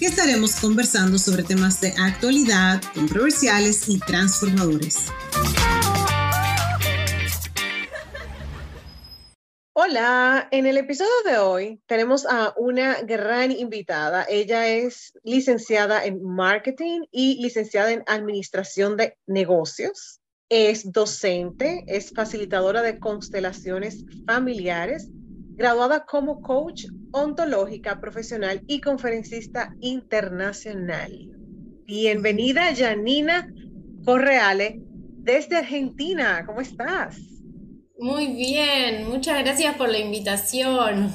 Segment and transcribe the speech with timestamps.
[0.00, 4.96] que estaremos conversando sobre temas de actualidad, controversiales y transformadores.
[9.74, 14.24] Hola, en el episodio de hoy tenemos a una gran invitada.
[14.26, 20.20] Ella es licenciada en marketing y licenciada en administración de negocios.
[20.48, 25.10] Es docente, es facilitadora de constelaciones familiares,
[25.56, 31.12] graduada como coach ontológica profesional y conferencista internacional.
[31.84, 33.52] Bienvenida, Janina
[34.04, 34.80] Correale,
[35.18, 36.44] desde Argentina.
[36.46, 37.18] ¿Cómo estás?
[37.98, 41.12] Muy bien, muchas gracias por la invitación.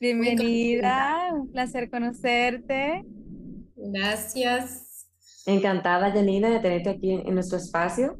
[0.00, 3.04] Bienvenida, un placer conocerte.
[3.76, 5.06] Gracias.
[5.46, 8.18] Encantada, Janina, de tenerte aquí en nuestro espacio.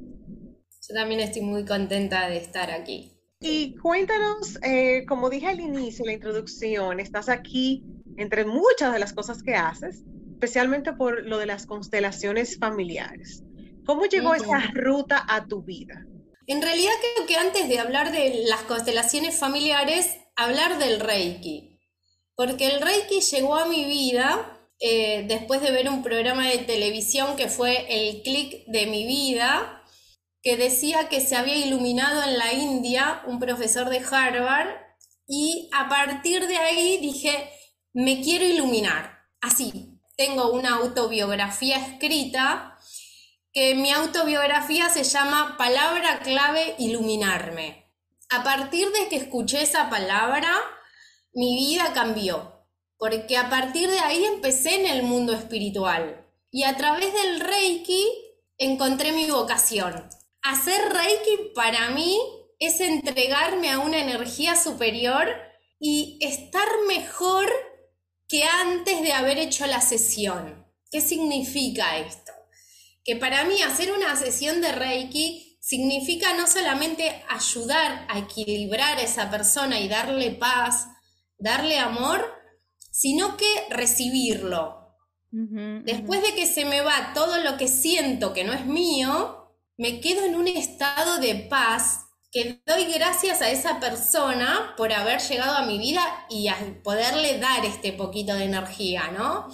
[0.88, 3.17] Yo también estoy muy contenta de estar aquí.
[3.40, 7.84] Y cuéntanos, eh, como dije al inicio, en la introducción, estás aquí
[8.16, 13.44] entre muchas de las cosas que haces, especialmente por lo de las constelaciones familiares.
[13.86, 16.04] ¿Cómo llegó esa ruta a tu vida?
[16.48, 21.78] En realidad creo que antes de hablar de las constelaciones familiares, hablar del Reiki.
[22.34, 27.36] Porque el Reiki llegó a mi vida eh, después de ver un programa de televisión
[27.36, 29.77] que fue El clic de mi vida,
[30.42, 34.68] que decía que se había iluminado en la India un profesor de Harvard
[35.26, 37.50] y a partir de ahí dije,
[37.92, 39.18] me quiero iluminar.
[39.40, 42.78] Así, tengo una autobiografía escrita
[43.74, 47.90] mi autobiografía se llama Palabra clave iluminarme.
[48.30, 50.52] A partir de que escuché esa palabra,
[51.32, 52.66] mi vida cambió,
[52.98, 58.06] porque a partir de ahí empecé en el mundo espiritual y a través del Reiki
[58.58, 60.08] encontré mi vocación.
[60.42, 62.18] Hacer Reiki para mí
[62.58, 65.28] es entregarme a una energía superior
[65.78, 67.50] y estar mejor
[68.28, 70.66] que antes de haber hecho la sesión.
[70.90, 72.32] ¿Qué significa esto?
[73.08, 79.00] que para mí hacer una sesión de Reiki significa no solamente ayudar a equilibrar a
[79.00, 80.88] esa persona y darle paz,
[81.38, 82.22] darle amor,
[82.90, 84.94] sino que recibirlo.
[85.30, 89.47] Después de que se me va todo lo que siento que no es mío,
[89.78, 95.20] me quedo en un estado de paz que doy gracias a esa persona por haber
[95.20, 99.48] llegado a mi vida y a poderle dar este poquito de energía, ¿no?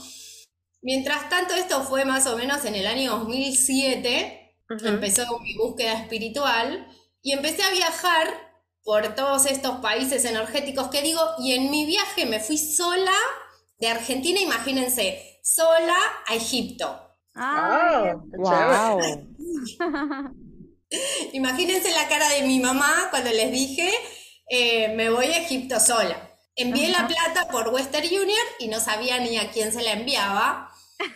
[0.82, 6.88] Mientras tanto, esto fue más o menos en el año 2007, empezó mi búsqueda espiritual
[7.22, 8.26] y empecé a viajar
[8.82, 13.14] por todos estos países energéticos que digo, y en mi viaje me fui sola
[13.78, 15.96] de Argentina, imagínense, sola
[16.26, 17.00] a Egipto.
[17.34, 18.14] ¡Ah!
[18.36, 19.33] ¡Wow!
[21.32, 23.90] imagínense la cara de mi mamá cuando les dije,
[24.48, 26.30] eh, me voy a Egipto sola.
[26.56, 30.70] Envié la plata por Western Union y no sabía ni a quién se la enviaba.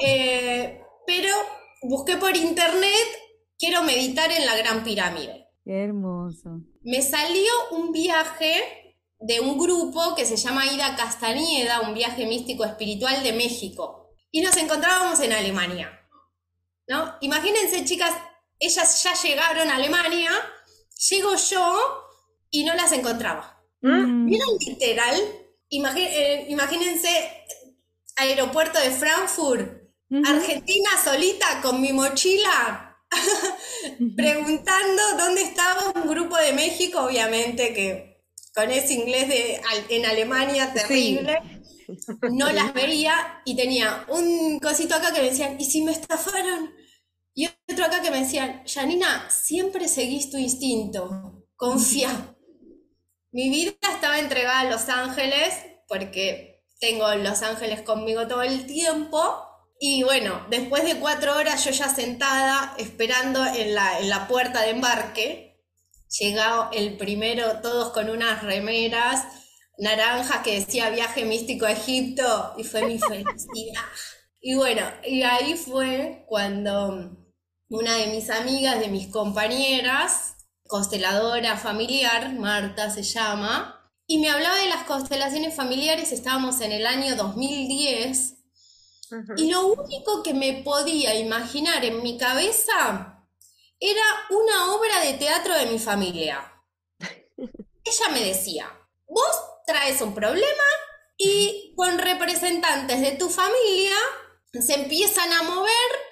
[0.00, 1.34] Eh, pero
[1.82, 3.08] busqué por internet,
[3.58, 5.48] quiero meditar en la Gran Pirámide.
[5.64, 6.60] Qué hermoso.
[6.82, 12.64] Me salió un viaje de un grupo que se llama Ida Castañeda, un viaje místico
[12.64, 14.14] espiritual de México.
[14.30, 15.97] Y nos encontrábamos en Alemania.
[16.88, 17.14] ¿No?
[17.20, 18.14] Imagínense, chicas,
[18.58, 20.30] ellas ya llegaron a Alemania,
[21.10, 22.04] llego yo
[22.50, 23.62] y no las encontraba.
[23.82, 24.26] Mm.
[24.26, 25.16] ¿Vieron literal?
[25.70, 27.44] Eh, imagínense
[28.16, 29.78] aeropuerto de Frankfurt,
[30.24, 32.96] Argentina solita con mi mochila,
[34.16, 38.24] preguntando dónde estaba un grupo de México, obviamente que
[38.54, 41.38] con ese inglés de, en Alemania terrible.
[42.32, 46.70] No las veía y tenía un cosito acá que me decían, ¿y si me estafaron?
[47.38, 52.34] Y otro acá que me decían, Janina, siempre seguís tu instinto, confía.
[53.30, 55.54] Mi vida estaba entregada a Los Ángeles
[55.86, 59.20] porque tengo Los Ángeles conmigo todo el tiempo.
[59.78, 65.62] Y bueno, después de cuatro horas yo ya sentada esperando en la, puerta de embarque,
[66.18, 69.24] llegado el primero, todos con unas remeras
[69.78, 73.84] naranjas que decía viaje místico a Egipto y fue mi felicidad.
[74.40, 77.17] y bueno, y ahí fue cuando
[77.68, 80.36] una de mis amigas, de mis compañeras,
[80.66, 86.86] consteladora familiar, Marta se llama, y me hablaba de las constelaciones familiares, estábamos en el
[86.86, 88.34] año 2010,
[89.38, 93.26] Y lo único que me podía imaginar en mi cabeza
[93.80, 96.40] era una obra de teatro de mi familia.
[97.38, 98.70] Ella me decía,
[99.06, 99.30] vos
[99.66, 100.68] traes un problema
[101.16, 103.96] y con representantes de tu familia
[104.52, 106.07] se empiezan a mover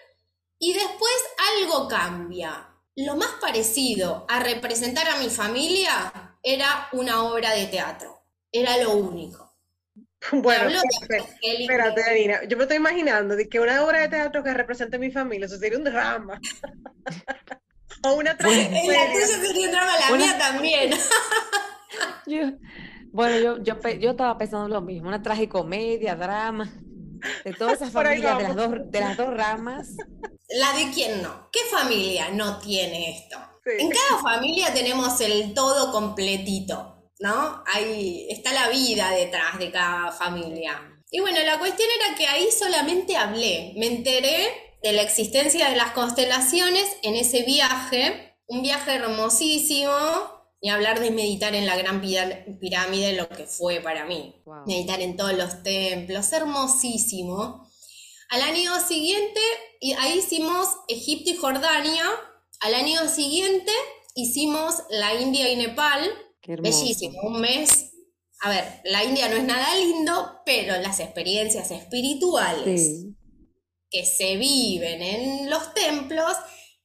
[0.67, 1.15] y después
[1.55, 2.67] algo cambia.
[2.97, 8.25] Lo más parecido a representar a mi familia era una obra de teatro.
[8.51, 9.45] Era lo único.
[10.33, 10.81] Bueno,
[11.41, 12.41] espérate, Danina.
[12.49, 15.47] Yo me estoy imaginando de que una obra de teatro que represente a mi familia,
[15.47, 16.41] eso sería un drama.
[18.03, 18.93] o una tragedia.
[18.93, 20.95] La sería un drama, la mía también.
[23.13, 26.73] bueno, yo, yo, yo estaba pensando lo mismo, una tragicomedia, drama,
[27.45, 29.97] de todas esas familias, de las, dos, de las dos ramas.
[30.49, 31.49] La de quién no.
[31.53, 33.39] ¿Qué familia no tiene esto?
[33.79, 36.97] En cada familia tenemos el todo completito.
[37.19, 37.63] ¿no?
[37.67, 40.81] Ahí está la vida detrás de cada familia.
[41.11, 44.49] Y bueno, la cuestión era que ahí solamente hablé, me enteré
[44.83, 49.93] de la existencia de las constelaciones en ese viaje, un viaje hermosísimo,
[50.61, 54.35] y hablar de meditar en la gran pirámide, lo que fue para mí.
[54.67, 57.66] Meditar en todos los templos, hermosísimo.
[58.29, 59.41] Al año siguiente,
[59.81, 62.05] y ahí hicimos Egipto y Jordania.
[62.61, 63.71] Al año siguiente
[64.15, 66.11] hicimos la India y Nepal.
[66.47, 67.93] Bellísimo, un mes.
[68.41, 73.07] A ver, la India no es nada lindo, pero las experiencias espirituales
[73.91, 76.33] que se viven en los templos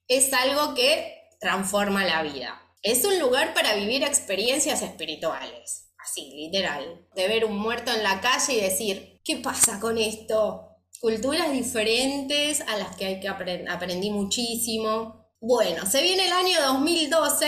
[0.08, 2.62] es algo que transforma la vida.
[2.84, 7.08] Es un lugar para vivir experiencias espirituales, así, literal.
[7.16, 10.71] De ver un muerto en la calle y decir, ¿qué pasa con esto?
[11.02, 15.32] Culturas diferentes a las que hay que aprendí muchísimo.
[15.40, 17.48] Bueno, se viene el año 2012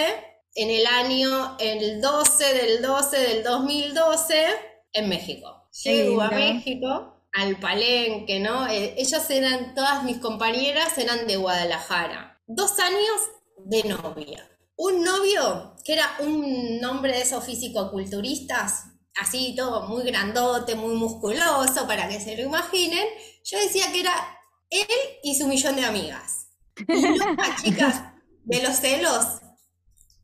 [0.55, 4.45] en el año, el 12 del 12 del 2012,
[4.93, 5.69] en México.
[5.83, 8.67] Llego a México, al Palenque, ¿no?
[8.67, 12.41] Eh, ellas eran, todas mis compañeras eran de Guadalajara.
[12.47, 13.21] Dos años
[13.65, 14.49] de novia.
[14.75, 18.85] Un novio que era un nombre de esos físico-culturistas,
[19.15, 23.05] así todo muy grandote, muy musculoso, para que se lo imaginen.
[23.43, 24.87] Yo decía que era él
[25.23, 26.47] y su millón de amigas.
[26.87, 28.03] Y chicas,
[28.43, 29.41] de los celos,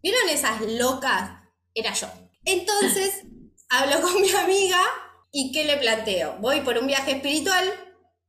[0.01, 1.31] ¿Vieron esas locas?
[1.73, 2.07] Era yo.
[2.45, 3.23] Entonces,
[3.69, 4.81] hablo con mi amiga
[5.31, 6.37] y ¿qué le planteo?
[6.39, 7.69] Voy por un viaje espiritual,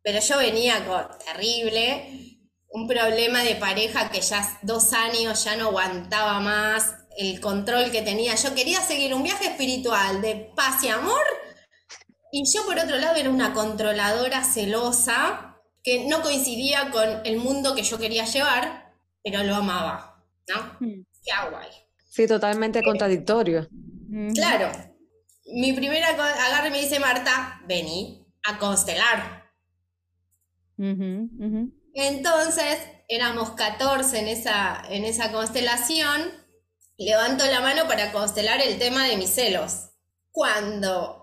[0.02, 2.38] pero yo venía con terrible,
[2.70, 8.02] un problema de pareja que ya dos años ya no aguantaba más, el control que
[8.02, 8.34] tenía.
[8.34, 11.22] Yo quería seguir un viaje espiritual de paz y amor.
[12.32, 17.74] Y yo por otro lado era una controladora celosa que no coincidía con el mundo
[17.74, 18.92] que yo quería llevar,
[19.22, 20.76] pero lo amaba, ¿no?
[20.78, 21.04] Hmm.
[21.24, 21.68] ¿qué ahí?
[22.08, 23.68] Sí, totalmente contradictorio.
[24.34, 24.70] Claro.
[25.52, 29.50] Mi primera agarre me dice Marta, vení a constelar.
[31.94, 32.78] Entonces,
[33.08, 36.32] éramos 14 en esa, en esa constelación.
[36.96, 39.90] Levanto la mano para constelar el tema de mis celos.
[40.30, 41.19] Cuando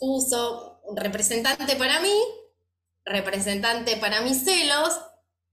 [0.00, 2.18] puso representante para mí,
[3.04, 4.98] representante para mis celos,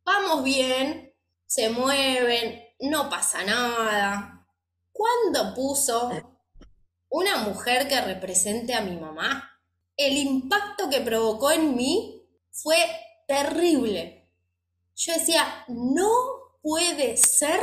[0.06, 1.14] vamos bien,
[1.46, 4.48] se mueven, no pasa nada.
[4.92, 6.12] ¿Cuándo puso
[7.10, 9.52] una mujer que represente a mi mamá?
[9.98, 12.78] El impacto que provocó en mí fue
[13.28, 14.32] terrible.
[14.96, 16.10] Yo decía, no
[16.62, 17.60] puede ser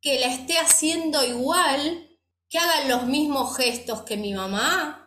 [0.00, 2.18] que la esté haciendo igual,
[2.48, 5.05] que haga los mismos gestos que mi mamá,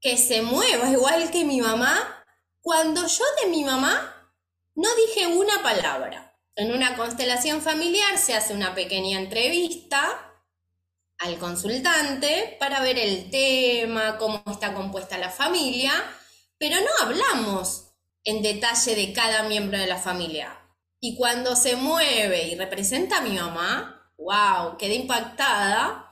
[0.00, 2.24] que se mueva igual que mi mamá,
[2.60, 4.32] cuando yo de mi mamá
[4.74, 6.38] no dije una palabra.
[6.54, 10.26] En una constelación familiar se hace una pequeña entrevista
[11.18, 15.92] al consultante para ver el tema, cómo está compuesta la familia,
[16.58, 17.92] pero no hablamos
[18.24, 20.58] en detalle de cada miembro de la familia.
[21.00, 26.10] Y cuando se mueve y representa a mi mamá, wow, quedé impactada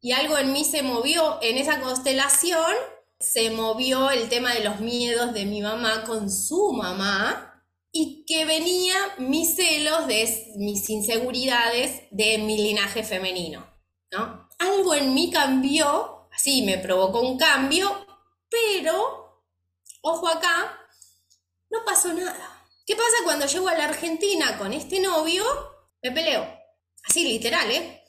[0.00, 2.74] y algo en mí se movió en esa constelación,
[3.20, 8.44] se movió el tema de los miedos de mi mamá con su mamá y que
[8.44, 13.66] venía mis celos de mis inseguridades de mi linaje femenino,
[14.12, 14.48] ¿no?
[14.58, 17.90] Algo en mí cambió, así me provocó un cambio,
[18.48, 19.42] pero,
[20.02, 20.78] ojo acá,
[21.70, 22.66] no pasó nada.
[22.86, 25.44] ¿Qué pasa cuando llego a la Argentina con este novio?
[26.02, 26.46] Me peleo.
[27.06, 28.02] Así literal, ¿eh?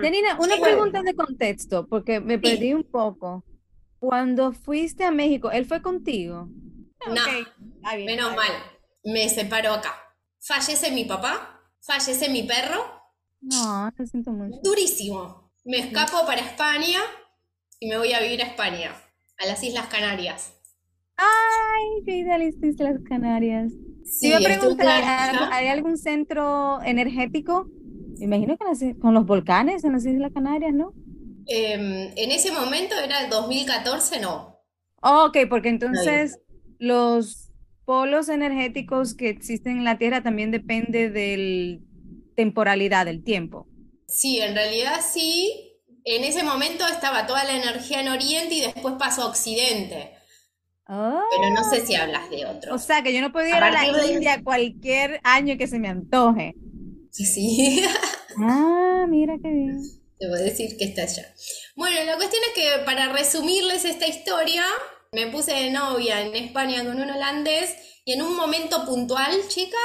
[0.00, 3.44] Tenina, una pregunta de contexto, porque me perdí un poco.
[3.98, 6.48] Cuando fuiste a México, ¿él fue contigo?
[7.06, 7.24] No,
[8.04, 8.52] menos mal
[9.06, 9.94] me separo acá.
[10.40, 12.84] Fallece mi papá, fallece mi perro.
[13.40, 14.58] No, lo siento mucho.
[14.62, 15.52] Durísimo.
[15.64, 16.98] Me escapo para España
[17.78, 18.92] y me voy a vivir a España,
[19.38, 20.52] a las Islas Canarias.
[21.16, 23.72] Ay, qué idealista las Canarias.
[24.04, 25.04] Sí, iba a preguntar.
[25.52, 27.68] ¿hay algún centro energético?
[28.18, 30.92] Me imagino que con los volcanes en las Islas Canarias, ¿no?
[31.48, 34.60] Em, en ese momento era el 2014, no.
[35.02, 36.38] Oh, ok, porque entonces
[36.78, 37.50] los
[37.84, 41.80] polos energéticos que existen en la Tierra también depende del
[42.34, 43.68] temporalidad, del tiempo.
[44.08, 45.72] Sí, en realidad sí.
[46.04, 50.12] En ese momento estaba toda la energía en Oriente y después pasó a Occidente.
[50.88, 52.78] Oh, Pero no sé si hablas de o otro.
[52.78, 55.78] sea que yo no puedo ir A a la de- India cualquier año que se
[55.80, 56.54] me antoje.
[57.10, 57.82] Sí,
[58.38, 59.82] Ah, mira qué bien.
[60.18, 61.34] Debo decir que está allá.
[61.74, 64.64] Bueno, la cuestión es que para resumirles esta historia,
[65.12, 69.80] me puse de novia en España con un holandés y en un momento puntual, chicas,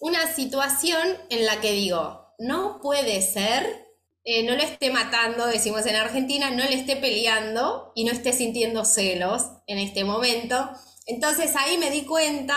[0.00, 3.86] una situación en la que digo, no puede ser,
[4.24, 8.32] eh, no le esté matando, decimos en Argentina, no le esté peleando y no esté
[8.32, 10.70] sintiendo celos en este momento.
[11.06, 12.56] Entonces ahí me di cuenta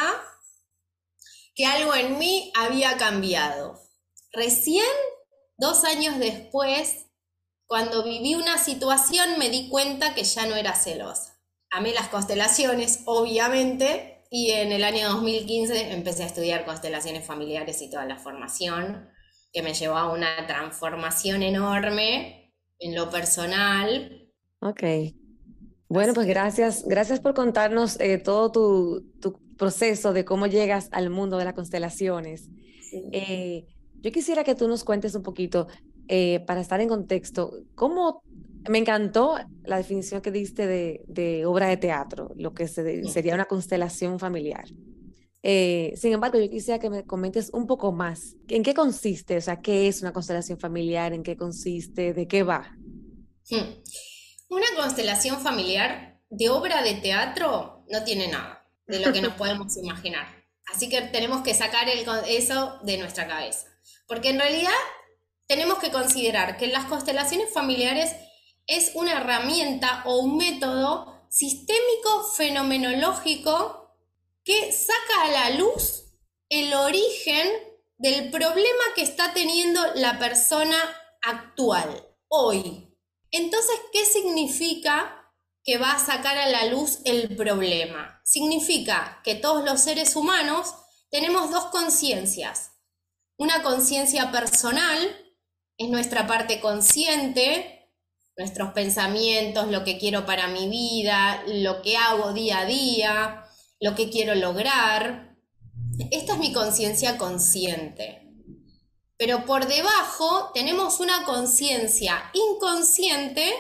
[1.56, 3.80] que algo en mí había cambiado.
[4.32, 4.86] Recién
[5.58, 7.08] dos años después,
[7.66, 11.40] cuando viví una situación, me di cuenta que ya no era celosa.
[11.72, 17.90] Amé las constelaciones, obviamente, y en el año 2015 empecé a estudiar constelaciones familiares y
[17.90, 19.10] toda la formación,
[19.52, 24.30] que me llevó a una transformación enorme en lo personal.
[24.60, 24.84] Ok.
[25.88, 31.10] Bueno, pues gracias, gracias por contarnos eh, todo tu, tu proceso de cómo llegas al
[31.10, 32.50] mundo de las constelaciones.
[33.12, 33.68] Eh,
[34.04, 35.68] yo quisiera que tú nos cuentes un poquito,
[36.08, 38.22] eh, para estar en contexto, cómo
[38.70, 43.34] me encantó la definición que diste de, de obra de teatro, lo que se- sería
[43.34, 44.66] una constelación familiar.
[45.42, 48.36] Eh, sin embargo, yo quisiera que me comentes un poco más.
[48.48, 49.36] ¿En qué consiste?
[49.38, 51.12] O sea, ¿qué es una constelación familiar?
[51.14, 52.14] ¿En qué consiste?
[52.14, 52.72] ¿De qué va?
[53.50, 53.82] Hmm.
[54.50, 59.76] Una constelación familiar de obra de teatro no tiene nada de lo que nos podemos
[59.78, 60.28] imaginar.
[60.74, 63.68] Así que tenemos que sacar el eso de nuestra cabeza.
[64.08, 64.72] Porque en realidad
[65.48, 68.16] tenemos que considerar que las constelaciones familiares
[68.68, 73.98] es una herramienta o un método sistémico fenomenológico
[74.44, 76.04] que saca a la luz
[76.50, 77.48] el origen
[77.98, 80.78] del problema que está teniendo la persona
[81.22, 82.96] actual, hoy.
[83.32, 85.32] Entonces, ¿qué significa
[85.64, 88.22] que va a sacar a la luz el problema?
[88.24, 90.76] Significa que todos los seres humanos
[91.10, 92.73] tenemos dos conciencias.
[93.38, 94.98] Una conciencia personal,
[95.78, 97.90] es nuestra parte consciente,
[98.38, 103.46] nuestros pensamientos, lo que quiero para mi vida, lo que hago día a día,
[103.80, 105.36] lo que quiero lograr.
[106.12, 108.22] Esta es mi conciencia consciente.
[109.18, 113.52] Pero por debajo tenemos una conciencia inconsciente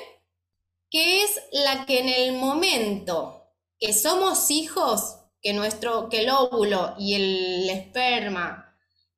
[0.89, 3.48] que es la que en el momento
[3.80, 8.62] que somos hijos, que nuestro que el óvulo y el esperma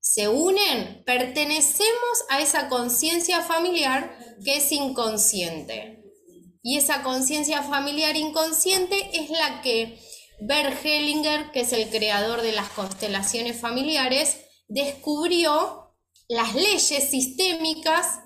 [0.05, 6.03] se unen, pertenecemos a esa conciencia familiar que es inconsciente.
[6.61, 9.99] Y esa conciencia familiar inconsciente es la que
[10.39, 15.97] Bert Hellinger, que es el creador de las constelaciones familiares, descubrió
[16.27, 18.19] las leyes sistémicas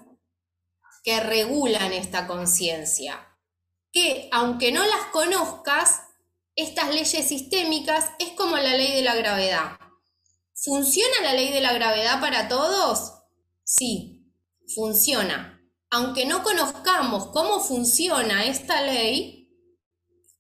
[1.06, 3.26] que regulan esta conciencia.
[3.94, 6.02] Que aunque no las conozcas,
[6.56, 9.80] estas leyes sistémicas es como la ley de la gravedad.
[10.62, 13.14] ¿Funciona la ley de la gravedad para todos?
[13.64, 14.30] Sí,
[14.76, 15.62] funciona.
[15.90, 19.50] Aunque no conozcamos cómo funciona esta ley,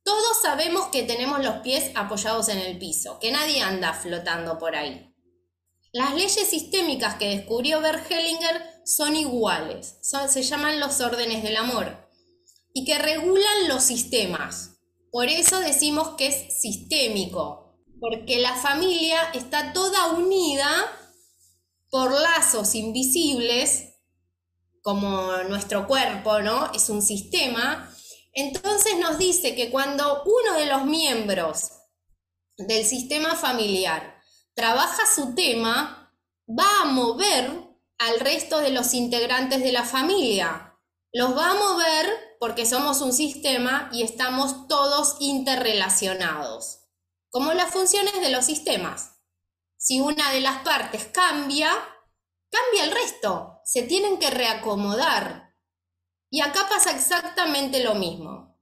[0.04, 4.76] todos sabemos que tenemos los pies apoyados en el piso, que nadie anda flotando por
[4.76, 5.16] ahí.
[5.94, 12.10] Las leyes sistémicas que descubrió Bert Hellinger son iguales, se llaman los órdenes del amor,
[12.74, 14.72] y que regulan los sistemas.
[15.12, 17.69] Por eso decimos que es sistémico,
[18.00, 20.70] porque la familia está toda unida
[21.90, 23.96] por lazos invisibles,
[24.82, 26.72] como nuestro cuerpo, ¿no?
[26.74, 27.94] Es un sistema.
[28.34, 31.72] Entonces nos dice que cuando uno de los miembros
[32.58, 34.22] del sistema familiar
[34.54, 36.14] trabaja su tema,
[36.48, 40.78] va a mover al resto de los integrantes de la familia.
[41.12, 46.79] Los va a mover porque somos un sistema y estamos todos interrelacionados,
[47.30, 49.18] como las funciones de los sistemas.
[49.78, 51.72] Si una de las partes cambia,
[52.50, 55.56] cambia el resto, se tienen que reacomodar.
[56.30, 58.60] Y acá pasa exactamente lo mismo.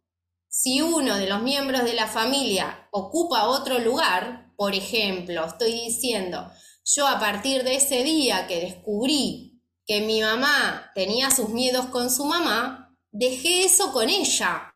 [0.49, 6.51] Si uno de los miembros de la familia ocupa otro lugar, por ejemplo, estoy diciendo,
[6.83, 12.09] yo a partir de ese día que descubrí que mi mamá tenía sus miedos con
[12.09, 14.66] su mamá, dejé eso con ella.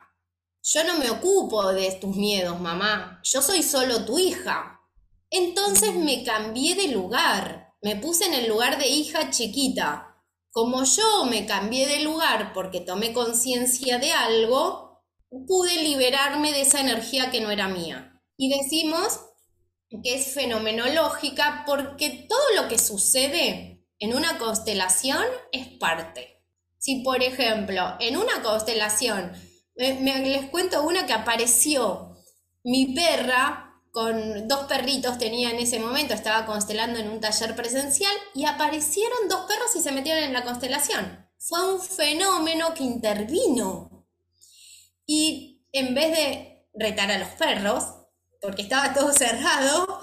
[0.63, 4.79] Yo no me ocupo de tus miedos, mamá, yo soy solo tu hija.
[5.29, 10.07] Entonces me cambié de lugar, me puse en el lugar de hija chiquita.
[10.51, 15.01] Como yo me cambié de lugar porque tomé conciencia de algo,
[15.47, 18.21] pude liberarme de esa energía que no era mía.
[18.37, 19.21] Y decimos
[19.89, 26.43] que es fenomenológica porque todo lo que sucede en una constelación es parte.
[26.77, 29.31] Si, por ejemplo, en una constelación,
[29.75, 32.17] les cuento una que apareció,
[32.63, 38.13] mi perra con dos perritos tenía en ese momento, estaba constelando en un taller presencial
[38.33, 41.27] y aparecieron dos perros y se metieron en la constelación.
[41.37, 44.07] Fue un fenómeno que intervino.
[45.05, 47.83] Y en vez de retar a los perros,
[48.41, 50.01] porque estaba todo cerrado,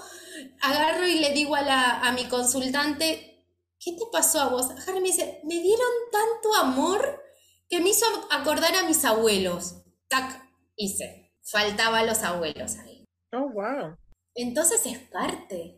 [0.61, 3.45] agarro y le digo a, la, a mi consultante,
[3.79, 4.67] ¿qué te pasó a vos?
[4.85, 7.23] Harry me dice, me dieron tanto amor
[7.69, 9.83] que me hizo acordar a mis abuelos.
[10.07, 10.43] Tac,
[10.75, 11.33] hice.
[11.43, 13.05] Faltaba los abuelos ahí.
[13.33, 13.95] Oh, wow.
[14.35, 15.75] Entonces es parte.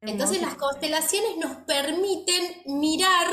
[0.00, 3.28] Entonces las constelaciones nos permiten mirar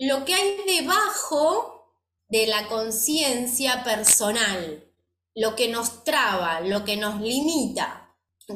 [0.00, 1.96] lo que hay debajo
[2.28, 4.92] de la conciencia personal,
[5.36, 8.00] lo que nos traba, lo que nos limita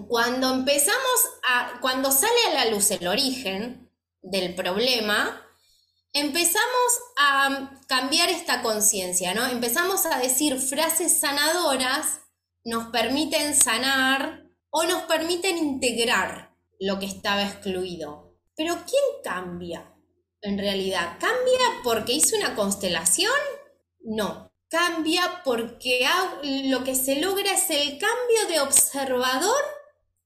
[0.03, 3.91] cuando empezamos a, cuando sale a la luz el origen
[4.23, 5.44] del problema,
[6.15, 9.47] empezamos a cambiar esta conciencia, ¿no?
[9.47, 12.21] Empezamos a decir frases sanadoras,
[12.65, 18.39] nos permiten sanar o nos permiten integrar lo que estaba excluido.
[18.57, 19.93] Pero ¿quién cambia?
[20.41, 23.33] En realidad, ¿cambia porque hizo una constelación?
[24.01, 26.07] No, cambia porque
[26.43, 29.63] lo que se logra es el cambio de observador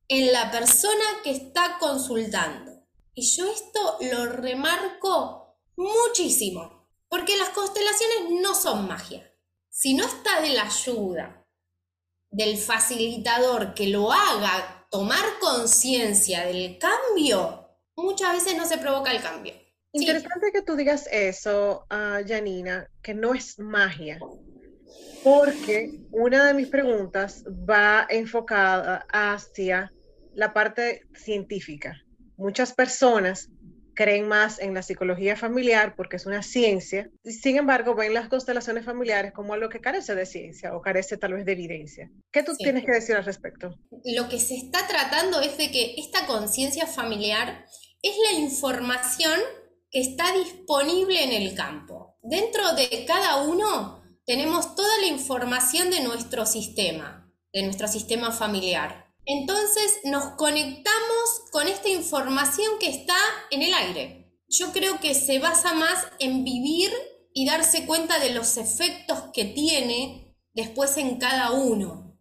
[0.08, 2.86] en la persona que está consultando.
[3.14, 5.37] Y yo esto lo remarco
[5.78, 9.32] muchísimo, porque las constelaciones no son magia.
[9.70, 11.46] Si no está de la ayuda
[12.30, 19.22] del facilitador que lo haga tomar conciencia del cambio, muchas veces no se provoca el
[19.22, 19.54] cambio.
[19.92, 24.18] Interesante que tú digas eso, uh, Janina, que no es magia,
[25.24, 29.92] porque una de mis preguntas va enfocada hacia
[30.34, 31.96] la parte científica.
[32.36, 33.48] Muchas personas
[33.98, 38.84] creen más en la psicología familiar porque es una ciencia, sin embargo ven las constelaciones
[38.84, 42.08] familiares como algo que carece de ciencia o carece tal vez de evidencia.
[42.30, 43.74] ¿Qué tú tienes que decir al respecto?
[44.04, 47.66] Lo que se está tratando es de que esta conciencia familiar
[48.00, 49.40] es la información
[49.90, 52.18] que está disponible en el campo.
[52.22, 59.07] Dentro de cada uno tenemos toda la información de nuestro sistema, de nuestro sistema familiar.
[59.28, 63.16] Entonces nos conectamos con esta información que está
[63.50, 64.32] en el aire.
[64.48, 66.90] Yo creo que se basa más en vivir
[67.34, 72.18] y darse cuenta de los efectos que tiene después en cada uno.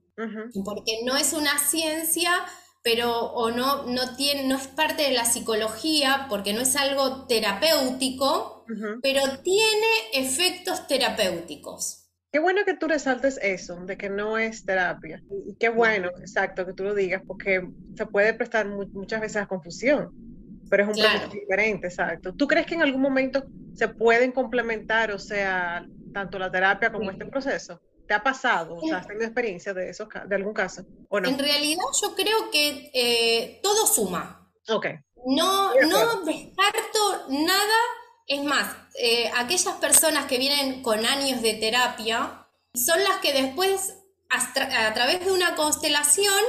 [0.66, 2.46] Porque no es una ciencia,
[2.84, 7.26] pero o no, no, tiene, no es parte de la psicología, porque no es algo
[7.26, 8.66] terapéutico,
[9.02, 12.07] pero tiene efectos terapéuticos.
[12.32, 15.24] Qué bueno que tú resaltes eso, de que no es terapia.
[15.48, 19.48] Y qué bueno, exacto, que tú lo digas, porque se puede prestar muchas veces a
[19.48, 20.12] confusión,
[20.70, 22.34] pero es un proceso diferente, exacto.
[22.34, 27.10] ¿Tú crees que en algún momento se pueden complementar, o sea, tanto la terapia como
[27.10, 27.82] este proceso?
[28.08, 28.76] ¿Te ha pasado?
[28.76, 30.86] O sea, ¿has tenido experiencia de, eso, de algún caso?
[31.10, 31.30] ¿o no?
[31.30, 34.50] En realidad yo creo que eh, todo suma.
[34.70, 34.88] Ok.
[35.26, 37.76] No, no descarto nada
[38.28, 43.96] es más, eh, aquellas personas que vienen con años de terapia son las que después,
[44.30, 46.44] a, través de una constelación,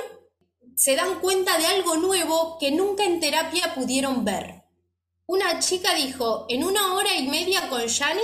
[0.74, 4.64] se dan cuenta de algo nuevo que nunca en terapia pudieron ver.
[5.26, 8.20] Una chica dijo, en una hora y media con Yani,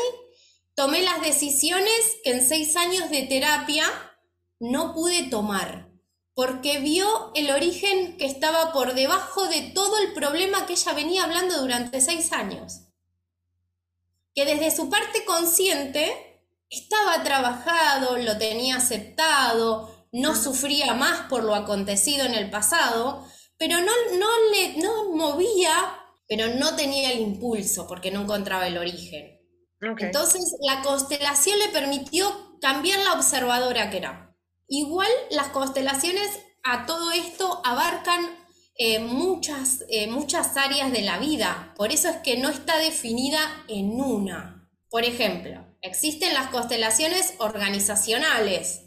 [0.75, 3.85] tomé las decisiones que en seis años de terapia
[4.59, 5.91] no pude tomar,
[6.35, 11.25] porque vio el origen que estaba por debajo de todo el problema que ella venía
[11.25, 12.84] hablando durante seis años
[14.35, 21.55] que desde su parte consciente estaba trabajado, lo tenía aceptado, no sufría más por lo
[21.55, 23.27] acontecido en el pasado,
[23.59, 25.73] pero no, no le no movía,
[26.29, 29.41] pero no tenía el impulso porque no encontraba el origen.
[29.99, 34.35] Entonces la constelación le permitió cambiar la observadora que era.
[34.67, 38.44] Igual las constelaciones a todo esto abarcan
[38.77, 41.73] eh, muchas, eh, muchas áreas de la vida.
[41.77, 44.69] Por eso es que no está definida en una.
[44.91, 48.83] Por ejemplo, existen las constelaciones organizacionales.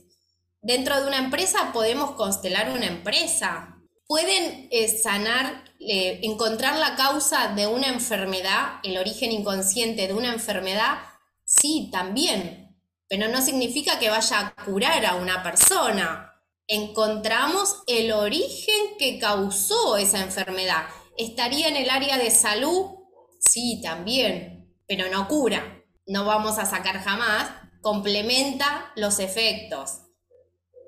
[0.62, 3.78] Dentro de una empresa podemos constelar una empresa.
[4.08, 11.00] Pueden eh, sanar, encontrar la causa de una enfermedad, el origen inconsciente de una enfermedad.
[11.46, 12.66] Sí, también.
[13.10, 16.37] pero no significa que vaya a curar a una persona.
[16.68, 20.84] Encontramos el origen que causó esa enfermedad.
[21.18, 22.96] ¿Estaría en el área de salud?
[23.40, 25.84] Sí, también, pero no cura.
[26.06, 27.50] No vamos a sacar jamás.
[27.82, 30.02] Complementa los efectos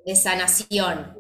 [0.06, 1.16] de sanación.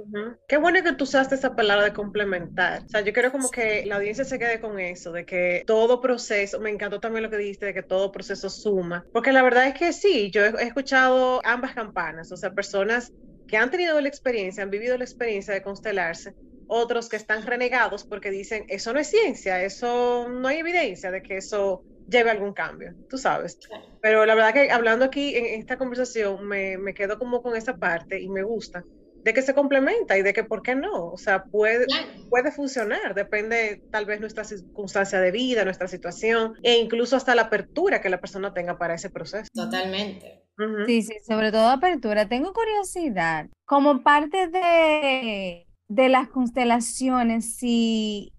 [0.47, 2.83] Qué bueno que tú usaste esa palabra de complementar.
[2.83, 6.01] O sea, yo quiero como que la audiencia se quede con eso, de que todo
[6.01, 9.67] proceso, me encantó también lo que dijiste, de que todo proceso suma, porque la verdad
[9.67, 13.13] es que sí, yo he, escuchado ambas campanas, o sea, personas
[13.49, 16.33] que han tenido la experiencia, han vivido la experiencia de constelarse,
[16.67, 21.21] otros que están renegados porque dicen, eso no es ciencia, eso no hay evidencia de
[21.21, 23.57] que eso lleve algún cambio, tú sabes.
[24.01, 27.75] Pero la verdad que hablando aquí en esta conversación me, me quedo como con esa
[27.77, 28.83] parte y me gusta
[29.23, 31.85] de que se complementa y de que por qué no, o sea, puede,
[32.29, 37.43] puede funcionar, depende tal vez nuestra circunstancia de vida, nuestra situación e incluso hasta la
[37.43, 39.49] apertura que la persona tenga para ese proceso.
[39.53, 40.48] Totalmente.
[40.85, 42.27] Sí, sí, sobre todo apertura.
[42.27, 48.33] Tengo curiosidad, como parte de, de las constelaciones, si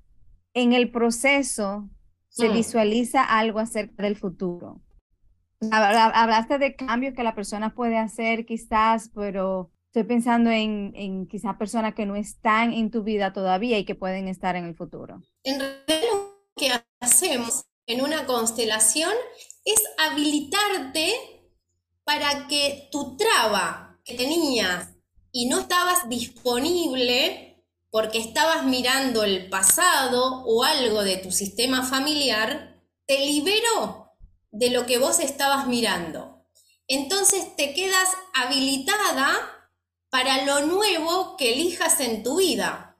[0.54, 1.88] en el proceso
[2.28, 2.52] se mm.
[2.52, 4.80] visualiza algo acerca del futuro.
[5.70, 11.56] Hablaste de cambios que la persona puede hacer quizás, pero estoy pensando en, en quizás
[11.56, 15.20] personas que no están en tu vida todavía y que pueden estar en el futuro.
[15.44, 19.12] En realidad lo que hacemos en una constelación
[19.64, 21.39] es habilitarte
[22.10, 24.88] para que tu traba que tenías
[25.30, 32.82] y no estabas disponible porque estabas mirando el pasado o algo de tu sistema familiar,
[33.06, 34.12] te liberó
[34.50, 36.44] de lo que vos estabas mirando.
[36.88, 39.70] Entonces te quedas habilitada
[40.08, 42.96] para lo nuevo que elijas en tu vida.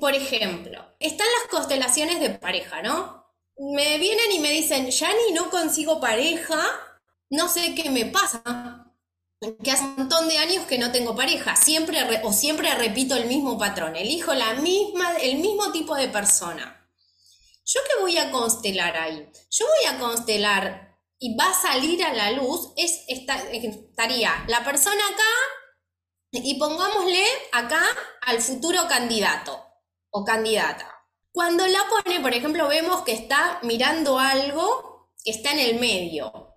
[0.00, 3.24] por ejemplo, están las constelaciones de pareja, ¿no?
[3.56, 6.89] Me vienen y me dicen, Yani, no consigo pareja,
[7.30, 8.42] no sé qué me pasa,
[9.62, 13.26] que hace un montón de años que no tengo pareja, siempre o siempre repito el
[13.26, 16.76] mismo patrón, elijo la misma, el mismo tipo de persona.
[17.64, 19.30] ¿Yo qué voy a constelar ahí?
[19.50, 25.02] Yo voy a constelar y va a salir a la luz, es, estaría la persona
[25.06, 25.22] acá
[26.32, 27.82] y pongámosle acá
[28.22, 29.64] al futuro candidato
[30.10, 31.00] o candidata.
[31.32, 36.49] Cuando la pone, por ejemplo, vemos que está mirando algo que está en el medio.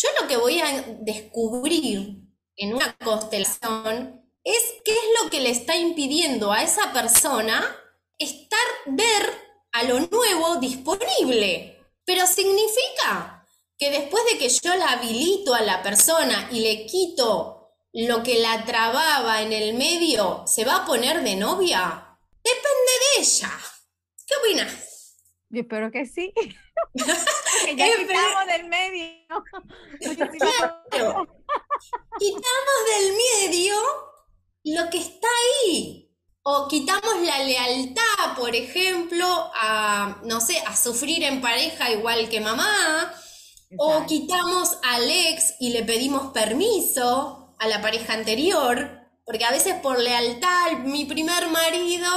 [0.00, 2.20] Yo lo que voy a descubrir
[2.54, 7.76] en una constelación es qué es lo que le está impidiendo a esa persona
[8.16, 9.28] estar, ver
[9.72, 11.84] a lo nuevo disponible.
[12.04, 13.44] Pero significa
[13.76, 18.38] que después de que yo la habilito a la persona y le quito lo que
[18.38, 22.16] la trababa en el medio se va a poner de novia?
[22.44, 23.50] Depende de ella.
[24.24, 25.16] ¿Qué opinas?
[25.48, 26.32] Yo espero que sí.
[27.64, 29.18] que ya quitamos del medio.
[32.18, 33.76] quitamos del medio
[34.64, 36.04] lo que está ahí.
[36.42, 42.40] O quitamos la lealtad, por ejemplo, a, no sé, a sufrir en pareja igual que
[42.40, 43.12] mamá.
[43.76, 49.74] O quitamos al ex y le pedimos permiso a la pareja anterior, porque a veces
[49.82, 52.08] por lealtad, mi primer marido,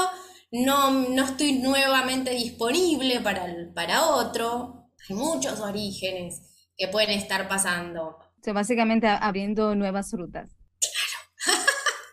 [0.52, 4.81] no, no estoy nuevamente disponible para, para otro.
[5.10, 6.42] Hay muchos orígenes
[6.78, 8.08] que pueden estar pasando.
[8.08, 10.56] O sea, básicamente abriendo nuevas rutas.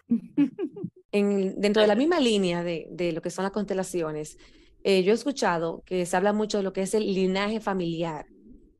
[0.08, 0.28] Claro.
[1.12, 4.36] en, dentro de la misma línea de, de lo que son las constelaciones,
[4.84, 8.26] eh, yo he escuchado que se habla mucho de lo que es el linaje familiar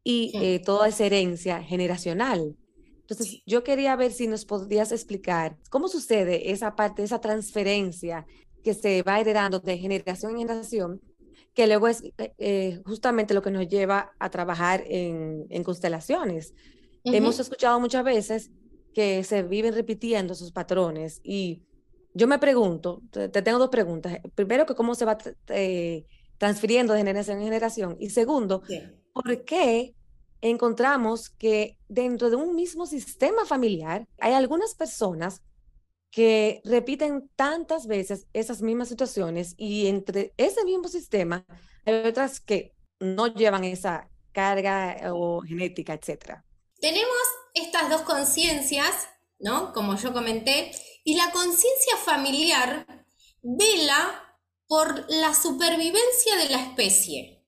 [0.05, 2.57] y eh, toda esa herencia generacional.
[3.01, 8.27] Entonces, yo quería ver si nos podías explicar cómo sucede esa parte, esa transferencia
[8.62, 11.01] que se va heredando de generación en generación,
[11.59, 16.55] que luego es eh, eh, justamente lo que nos lleva a trabajar en, constelaciones.
[17.03, 18.53] Hemos escuchado muchas veces
[18.94, 21.64] que se viven repitiendo esos patrones y
[22.14, 24.18] yo me pregunto, te, tengo dos preguntas.
[24.37, 25.18] Primero, que cómo se va
[25.49, 26.07] eh,
[26.38, 28.62] transfiriendo de generación en generación y segundo,
[29.12, 29.97] ¿por qué
[30.40, 35.42] encontramos que dentro de un mismo sistema familiar hay algunas personas
[36.11, 41.44] que repiten tantas veces esas mismas situaciones y entre ese mismo sistema
[41.85, 46.42] hay otras que no llevan esa carga o genética, etc.
[46.81, 47.23] Tenemos
[47.55, 49.73] estas dos conciencias, ¿no?
[49.73, 50.73] Como yo comenté,
[51.05, 52.87] y la conciencia familiar
[53.42, 57.47] vela por la supervivencia de la especie.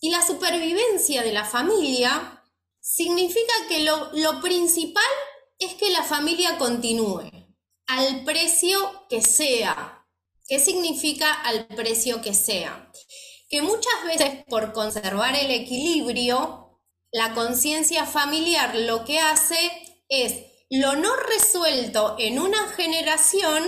[0.00, 2.44] Y la supervivencia de la familia
[2.80, 5.02] significa que lo, principal
[5.58, 7.37] es que la familia continúe
[7.88, 10.06] al precio que sea.
[10.46, 12.90] ¿Qué significa al precio que sea?
[13.48, 19.56] Que muchas veces por conservar el equilibrio, la conciencia familiar lo que hace
[20.08, 23.64] es lo no resuelto en una generación,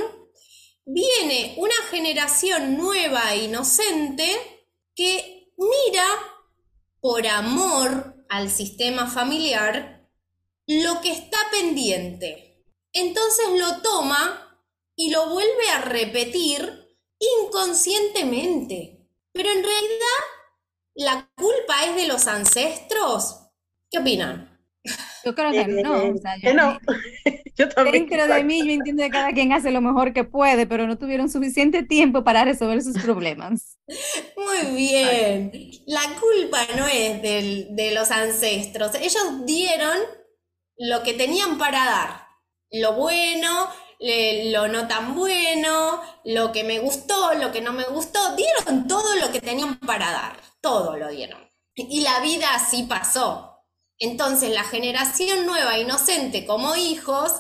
[0.85, 4.30] viene una generación nueva e inocente
[4.94, 6.06] que mira
[7.00, 10.06] por amor al sistema familiar
[10.66, 12.49] lo que está pendiente.
[12.92, 14.59] Entonces lo toma
[14.96, 19.09] y lo vuelve a repetir inconscientemente.
[19.33, 20.20] Pero en realidad,
[20.94, 23.38] ¿la culpa es de los ancestros?
[23.90, 24.59] ¿Qué opinan?
[25.24, 26.11] Yo creo que no.
[26.14, 26.79] O sea, que yo, no.
[27.57, 28.09] Yo también.
[28.09, 30.98] dentro de mí yo entiendo que cada quien hace lo mejor que puede, pero no
[30.98, 33.79] tuvieron suficiente tiempo para resolver sus problemas.
[34.37, 35.53] Muy bien.
[35.87, 38.94] La culpa no es del- de los ancestros.
[38.96, 39.98] Ellos dieron
[40.79, 42.29] lo que tenían para dar.
[42.70, 48.35] Lo bueno, lo no tan bueno, lo que me gustó, lo que no me gustó.
[48.37, 50.40] Dieron todo lo que tenían para dar.
[50.61, 51.50] Todo lo dieron.
[51.74, 53.64] Y la vida así pasó.
[53.98, 57.33] Entonces, la generación nueva, inocente como hijos,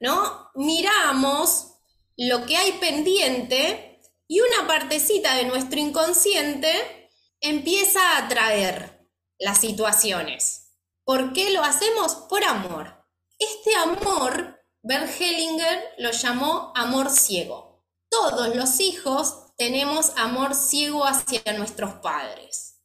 [0.00, 0.50] ¿no?
[0.54, 1.74] Miramos
[2.16, 10.74] lo que hay pendiente y una partecita de nuestro inconsciente empieza a atraer las situaciones.
[11.04, 12.14] ¿Por qué lo hacemos?
[12.28, 13.06] Por amor.
[13.38, 17.84] Este amor, Bert Hellinger lo llamó amor ciego.
[18.08, 22.80] Todos los hijos tenemos amor ciego hacia nuestros padres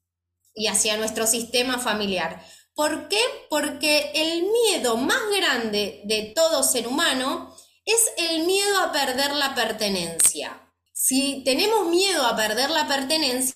[0.56, 2.44] y hacia nuestro sistema familiar.
[2.74, 3.22] ¿Por qué?
[3.50, 9.54] Porque el miedo más grande de todo ser humano es el miedo a perder la
[9.54, 10.74] pertenencia.
[10.94, 13.56] Si tenemos miedo a perder la pertenencia,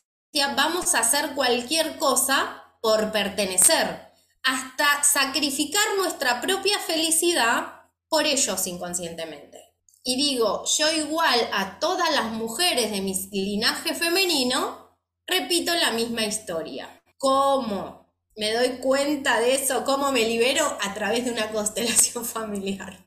[0.55, 7.76] vamos a hacer cualquier cosa por pertenecer, hasta sacrificar nuestra propia felicidad
[8.09, 9.73] por ellos inconscientemente.
[10.03, 16.23] Y digo, yo igual a todas las mujeres de mi linaje femenino, repito la misma
[16.23, 17.03] historia.
[17.17, 18.07] ¿Cómo?
[18.37, 23.05] Me doy cuenta de eso, cómo me libero a través de una constelación familiar.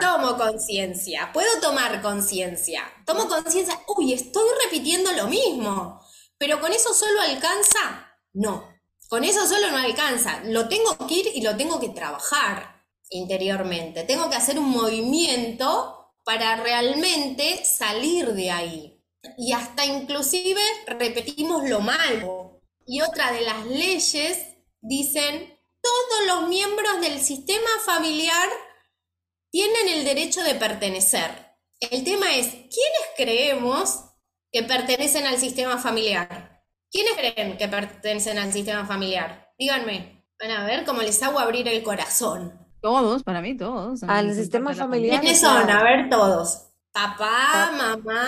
[0.00, 2.82] Tomo conciencia, puedo tomar conciencia.
[3.04, 6.00] Tomo conciencia, uy, estoy repitiendo lo mismo.
[6.38, 8.16] Pero con eso solo alcanza?
[8.32, 8.66] No,
[9.08, 10.40] con eso solo no alcanza.
[10.44, 12.79] Lo tengo que ir y lo tengo que trabajar
[13.10, 14.04] interiormente.
[14.04, 19.04] Tengo que hacer un movimiento para realmente salir de ahí.
[19.36, 22.62] Y hasta inclusive repetimos lo malo.
[22.86, 24.38] Y otra de las leyes
[24.80, 28.48] dicen, todos los miembros del sistema familiar
[29.50, 31.30] tienen el derecho de pertenecer.
[31.80, 34.04] El tema es, ¿quiénes creemos
[34.52, 36.62] que pertenecen al sistema familiar?
[36.90, 39.52] ¿Quiénes creen que pertenecen al sistema familiar?
[39.58, 40.24] Díganme.
[40.38, 42.69] Van a ver cómo les hago abrir el corazón.
[42.80, 44.02] Todos, para mí todos.
[44.04, 45.20] Al son sistema familiar.
[45.20, 45.68] ¿Quiénes son?
[45.70, 46.66] A ver todos.
[46.92, 48.26] Papá, Pa- mamá,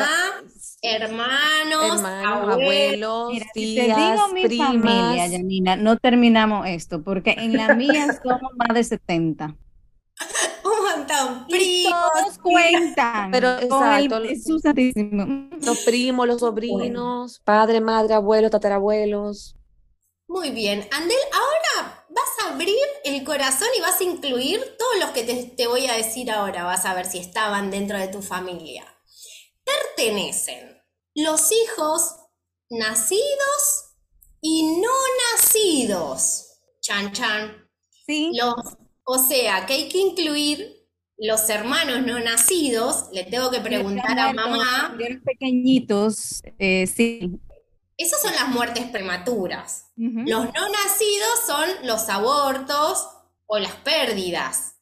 [0.83, 2.53] hermanos, Hermanos, abuelos.
[2.53, 4.69] abuelos, Mira, si te tías, digo mi primas.
[4.69, 9.57] familia, Janina, no terminamos esto, porque en la mía somos más de 70.
[10.65, 11.45] Un montón.
[11.49, 14.23] Y Primos, todos cuentan Pero, el exacto.
[14.23, 15.49] Jesús Santísimo.
[15.61, 19.57] Los primos, los sobrinos, padre, madre, abuelo, tatarabuelos.
[20.29, 25.11] Muy bien, Andel, ahora vas a abrir el corazón y vas a incluir todos los
[25.11, 28.23] que te, te voy a decir ahora, vas a ver si estaban dentro de tu
[28.23, 28.85] familia.
[29.65, 30.83] Pertenecen
[31.15, 32.17] los hijos
[32.71, 33.93] nacidos
[34.41, 34.91] y no
[35.33, 36.49] nacidos.
[36.81, 37.69] Chan, chan.
[38.07, 38.57] Sí, Los,
[39.05, 43.07] o sea, que hay que incluir los hermanos no nacidos.
[43.13, 44.97] Le tengo que preguntar a mamá.
[44.99, 47.31] Los pequeñitos, eh, sí.
[47.97, 49.92] Esas son las muertes prematuras.
[49.97, 53.07] Los no nacidos son los abortos
[53.47, 54.77] o las pérdidas.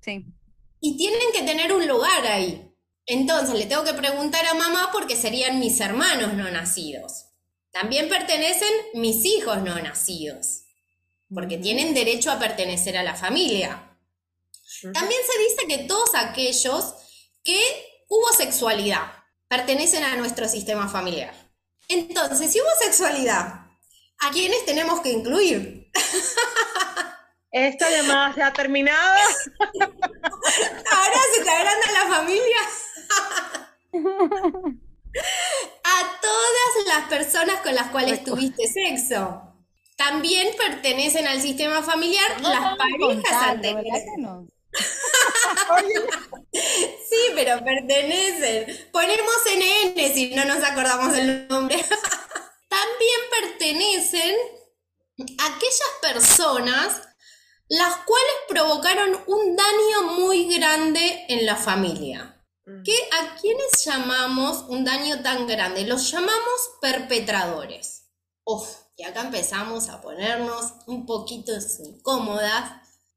[0.00, 0.24] sí.
[0.80, 2.70] Y tienen que tener un lugar ahí.
[3.06, 7.26] Entonces le tengo que preguntar a mamá porque serían mis hermanos no nacidos.
[7.70, 10.62] También pertenecen mis hijos no nacidos,
[11.28, 13.98] porque tienen derecho a pertenecer a la familia.
[14.92, 16.94] También se dice que todos aquellos
[17.42, 17.60] que
[18.08, 19.12] hubo sexualidad
[19.48, 21.34] pertenecen a nuestro sistema familiar.
[21.88, 23.63] Entonces, si hubo sexualidad,
[24.20, 25.90] ¿a quiénes tenemos que incluir?
[27.50, 29.14] Esta llamada se ha terminado.
[29.80, 32.58] Ahora se te agranda la familia.
[35.84, 39.54] A todas las personas con las cuales tuviste sexo.
[39.96, 44.02] También pertenecen al sistema familiar No las parejas anteriores.
[46.52, 48.88] Sí, pero pertenecen.
[48.90, 51.76] Ponemos NN si no nos acordamos el nombre.
[53.64, 54.34] Pertenecen
[55.38, 57.00] aquellas personas
[57.68, 62.44] las cuales provocaron un daño muy grande en la familia.
[62.84, 65.86] ¿Qué, ¿A quiénes llamamos un daño tan grande?
[65.86, 68.10] Los llamamos perpetradores.
[68.44, 71.52] Uf, y acá empezamos a ponernos un poquito
[71.86, 72.70] incómodas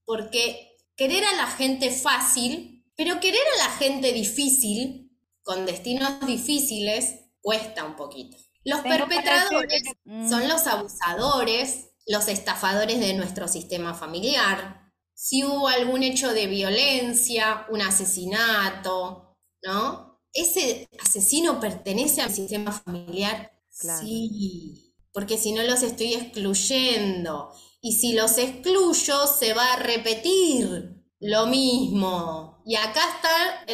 [0.06, 5.12] porque querer a la gente fácil, pero querer a la gente difícil,
[5.44, 8.47] con destinos difíciles, cuesta un poquito.
[8.68, 9.82] Los perpetradores
[10.30, 10.48] son mm.
[10.50, 14.92] los abusadores, los estafadores de nuestro sistema familiar.
[15.14, 20.20] Si hubo algún hecho de violencia, un asesinato, ¿no?
[20.34, 23.54] ¿Ese asesino pertenece al sistema familiar?
[23.70, 27.54] Sí, porque si no los estoy excluyendo.
[27.80, 32.57] Y si los excluyo, se va a repetir lo mismo.
[32.68, 33.74] Y acá está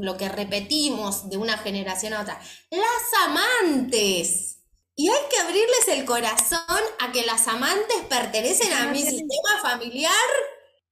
[0.00, 2.40] lo, que repetimos de una generación a otra.
[2.70, 4.62] Las amantes.
[4.96, 10.14] Y hay que abrirles el corazón a que las amantes pertenecen a mi sistema familiar.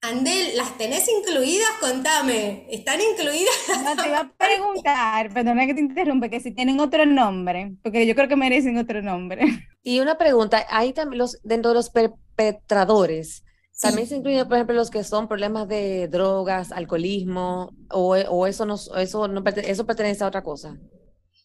[0.01, 1.71] Andel, ¿las tenés incluidas?
[1.79, 2.67] Contame.
[2.69, 3.83] ¿Están incluidas?
[3.83, 8.05] No, te iba a preguntar, perdona que te interrumpe, que si tienen otro nombre, porque
[8.05, 9.41] yo creo que merecen otro nombre.
[9.81, 13.43] Y una pregunta, hay también los, dentro de los perpetradores,
[13.79, 18.65] también se incluyen, por ejemplo, los que son problemas de drogas, alcoholismo, o, o eso,
[18.65, 20.77] no, eso, no, eso pertenece a otra cosa.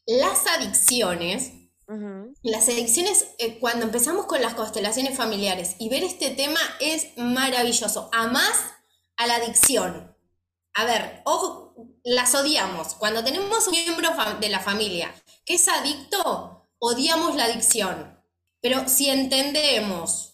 [0.07, 1.53] Las adicciones,
[2.42, 8.11] las adicciones, eh, cuando empezamos con las constelaciones familiares y ver este tema es maravilloso.
[8.12, 8.53] A más
[9.16, 10.14] a la adicción.
[10.75, 12.94] A ver, ojo, las odiamos.
[12.94, 15.14] Cuando tenemos un miembro de la familia
[15.47, 18.20] que es adicto, odiamos la adicción.
[18.61, 20.34] Pero si entendemos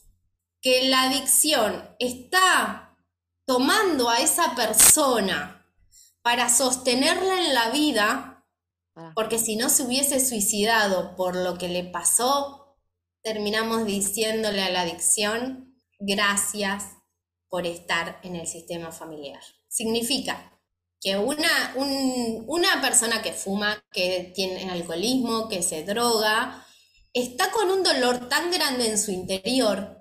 [0.61, 2.96] que la adicción está
[3.46, 5.66] tomando a esa persona
[6.23, 8.46] para sostenerla en la vida,
[9.14, 12.77] porque si no se hubiese suicidado por lo que le pasó,
[13.23, 16.85] terminamos diciéndole a la adicción, gracias
[17.49, 19.40] por estar en el sistema familiar.
[19.68, 20.61] Significa
[21.01, 21.75] que una,
[22.46, 26.66] una persona que fuma, que tiene alcoholismo, que se droga,
[27.14, 30.00] está con un dolor tan grande en su interior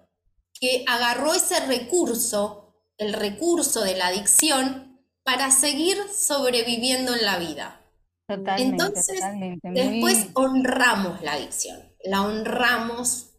[0.54, 7.82] que agarró ese recurso, el recurso de la adicción, para seguir sobreviviendo en la vida.
[8.28, 9.20] Entonces,
[9.64, 13.32] después honramos la adicción, la honramos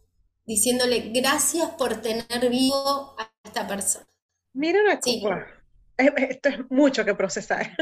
[0.45, 4.07] diciéndole gracias por tener vivo a esta persona.
[4.53, 5.47] Mira una cosa,
[6.01, 7.77] esto es mucho que procesar.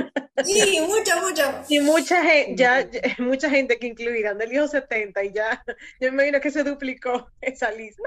[0.45, 1.43] Sí, mucho, mucho.
[1.69, 5.65] Y mucha gente, ya, mucha gente que incluirán del hijo 70 y ya,
[6.01, 8.03] yo me imagino que se duplicó esa lista.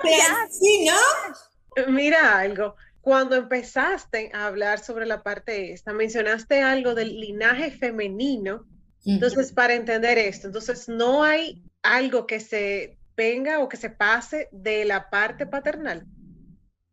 [0.50, 1.92] Sí, ¿no?
[1.92, 8.66] Mira algo, cuando empezaste a hablar sobre la parte esta, mencionaste algo del linaje femenino.
[9.04, 14.48] Entonces, para entender esto, entonces no hay algo que se venga o que se pase
[14.52, 16.06] de la parte paternal.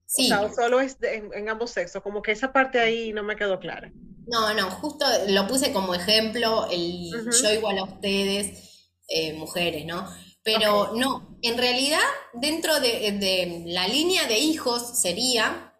[0.08, 0.32] Sí.
[0.32, 3.60] O sea, solo es en, ambos sexos, como que esa parte ahí no me quedó
[3.60, 3.92] clara.
[4.26, 10.08] No, no, justo lo puse como ejemplo, el yo igual a ustedes, eh, mujeres, ¿no?
[10.42, 12.00] Pero no, en realidad
[12.32, 15.74] dentro de, la línea de hijos sería,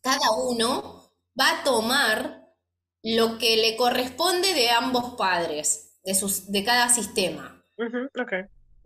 [0.00, 2.44] cada uno va a tomar
[3.02, 7.64] lo que le corresponde de ambos padres, de, sus, de cada sistema.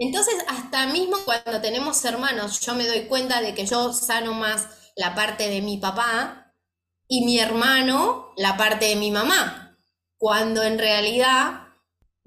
[0.01, 4.67] Entonces, hasta mismo cuando tenemos hermanos, yo me doy cuenta de que yo sano más
[4.97, 6.55] la parte de mi papá
[7.07, 9.79] y mi hermano la parte de mi mamá,
[10.17, 11.69] cuando en realidad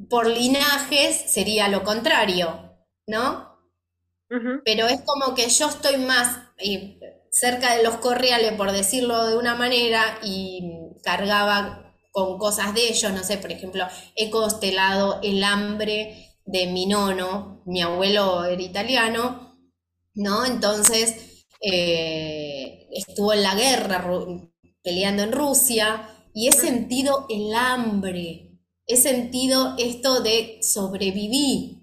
[0.08, 3.52] por linajes sería lo contrario, ¿no?
[4.64, 7.00] Pero es como que yo estoy más eh,
[7.32, 13.12] cerca de los correales, por decirlo de una manera, y cargaba con cosas de ellos,
[13.12, 19.58] no sé, por ejemplo, he constelado el hambre de mi nono, mi abuelo era italiano,
[20.16, 20.46] ¿no?
[20.46, 24.06] Entonces eh, estuvo en la guerra
[24.84, 31.80] peleando en Rusia y he sentido el hambre, he sentido esto de sobrevivir,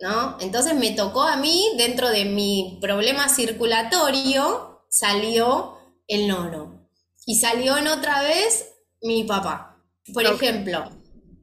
[0.00, 0.36] ¿no?
[0.40, 6.88] Entonces me tocó a mí, dentro de mi problema circulatorio, salió el nono
[7.26, 9.82] y salió en otra vez mi papá.
[10.12, 10.90] Por ejemplo,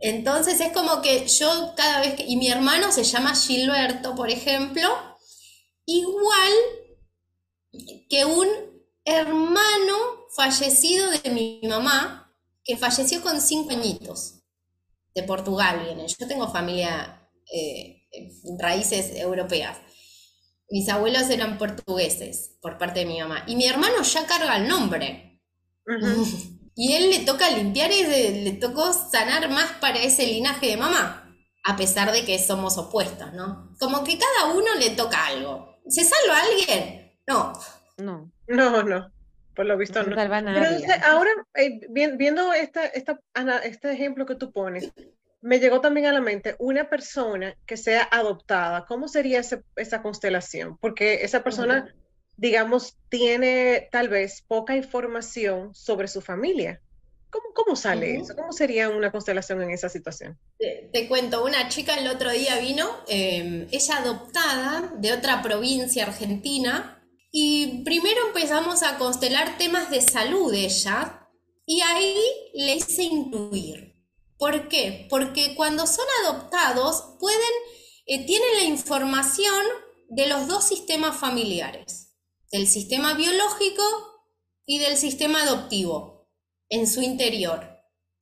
[0.02, 4.30] entonces es como que yo cada vez que, y mi hermano se llama Gilberto, por
[4.30, 4.90] ejemplo,
[5.86, 6.54] igual
[8.10, 8.48] que un
[9.06, 9.96] hermano
[10.36, 12.34] fallecido de mi mamá,
[12.64, 14.42] que falleció con cinco añitos,
[15.14, 16.08] de Portugal viene.
[16.08, 18.08] Yo tengo familia, eh,
[18.58, 19.78] raíces europeas.
[20.70, 23.44] Mis abuelos eran portugueses por parte de mi mamá.
[23.46, 25.42] Y mi hermano ya carga el nombre.
[26.84, 31.32] Y él le toca limpiar y le, tocó sanar más para ese linaje de mamá,
[31.64, 33.72] a pesar de que somos opuestos, ¿no?
[33.80, 35.80] Como que cada uno le toca algo.
[35.88, 37.20] ¿Se salva a alguien?
[37.28, 37.54] No.
[38.00, 38.32] No.
[38.48, 39.12] No, no.
[39.56, 40.20] Por lo visto no.
[41.06, 41.82] ahora, eh,
[42.18, 43.20] viendo esta, esta,
[43.64, 44.92] este ejemplo que tú pones,
[45.40, 48.88] me llegó también a la mente una persona que sea adoptada.
[48.88, 49.40] ¿Cómo sería
[49.76, 50.80] esa constelación?
[50.80, 51.94] Porque esa persona
[52.42, 56.82] digamos, tiene tal vez poca información sobre su familia.
[57.30, 58.36] ¿Cómo, cómo sale eso?
[58.36, 60.40] ¿Cómo sería una constelación en esa situación?
[60.58, 67.00] Te, cuento, una chica el otro día vino, eh, ella adoptada de otra provincia argentina,
[67.32, 71.30] y primero empezamos a constelar temas de salud de ella,
[71.68, 72.18] y ahí
[72.56, 73.96] le hice incluir.
[74.40, 75.06] ¿Por qué?
[75.12, 77.40] Porque cuando son adoptados pueden,
[78.08, 79.64] eh, tienen la información
[80.10, 82.01] de los dos sistemas familiares,
[82.52, 83.84] del sistema biológico
[84.66, 86.30] y del sistema adoptivo
[86.70, 87.68] en su interior.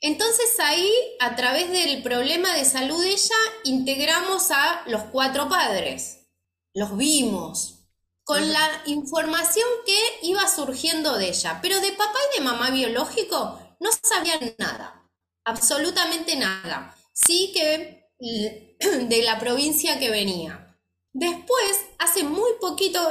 [0.02, 6.28] Entonces ahí, a través del problema de salud de ella, integramos a los cuatro padres.
[6.74, 7.80] Los vimos,
[8.24, 11.60] con la información que iba surgiendo de ella.
[11.62, 15.10] Pero de papá y de mamá biológico no sabían nada,
[15.44, 16.96] absolutamente nada.
[17.12, 20.78] Sí que de la provincia que venía.
[21.12, 23.02] Después, hace muy poquito,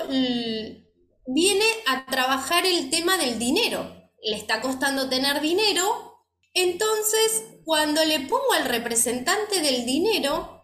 [1.30, 4.10] viene a trabajar el tema del dinero.
[4.22, 6.24] Le está costando tener dinero.
[6.54, 10.62] Entonces, cuando le pongo al representante del dinero,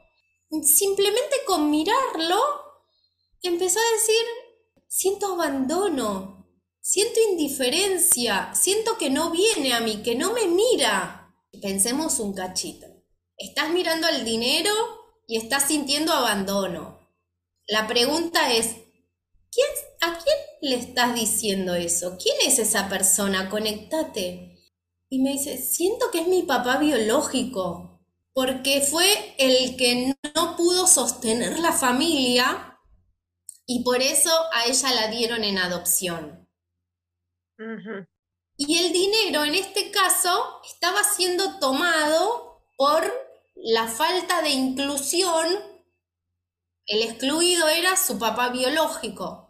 [0.62, 2.40] simplemente con mirarlo,
[3.42, 4.24] empezó a decir,
[4.88, 6.48] siento abandono,
[6.80, 11.36] siento indiferencia, siento que no viene a mí, que no me mira.
[11.60, 12.86] Pensemos un cachito.
[13.36, 14.72] Estás mirando al dinero
[15.26, 16.98] y estás sintiendo abandono.
[17.66, 18.83] La pregunta es, ¿quién,
[20.04, 22.16] ¿a quién le estás diciendo eso?
[22.20, 23.50] ¿Quién es esa persona?
[23.50, 24.58] Conectate.
[25.08, 28.00] Y me dice, siento que es mi papá biológico,
[28.32, 32.78] porque fue el que no pudo sostener la familia
[33.66, 36.48] y por eso a ella la dieron en adopción.
[38.56, 43.04] Y el dinero en este caso estaba siendo tomado por
[43.54, 45.74] la falta de inclusión
[46.86, 49.43] el excluido era su papá biológico.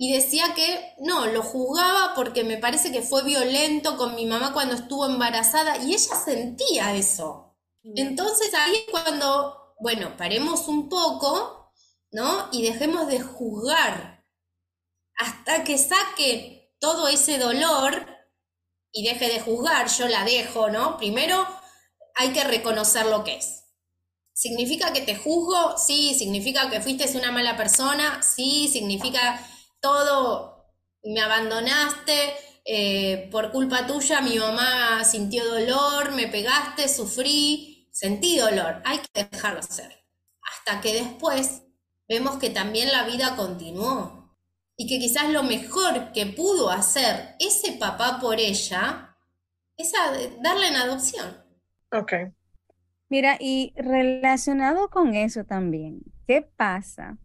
[0.00, 4.52] Y decía que no, lo juzgaba porque me parece que fue violento con mi mamá
[4.52, 7.56] cuando estuvo embarazada y ella sentía eso.
[7.82, 11.72] Entonces ahí es cuando, bueno, paremos un poco,
[12.12, 12.48] ¿no?
[12.52, 14.24] Y dejemos de juzgar
[15.16, 18.06] hasta que saque todo ese dolor
[18.92, 20.96] y deje de juzgar, yo la dejo, ¿no?
[20.96, 21.44] Primero
[22.14, 23.64] hay que reconocer lo que es.
[24.32, 25.76] ¿Significa que te juzgo?
[25.76, 26.14] Sí.
[26.14, 28.22] ¿Significa que fuiste una mala persona?
[28.22, 28.68] Sí.
[28.72, 29.44] ¿Significa
[29.80, 30.66] todo?
[31.02, 32.34] Me abandonaste,
[32.70, 38.82] eh, por culpa tuya mi mamá sintió dolor, me pegaste, sufrí, sentí dolor.
[38.84, 40.04] Hay que dejarlo ser.
[40.42, 41.62] Hasta que después
[42.06, 44.36] vemos que también la vida continuó.
[44.76, 49.16] Y que quizás lo mejor que pudo hacer ese papá por ella
[49.78, 49.92] es
[50.42, 51.42] darle en adopción.
[51.90, 52.12] Ok.
[53.08, 57.16] Mira, y relacionado con eso también, ¿qué pasa?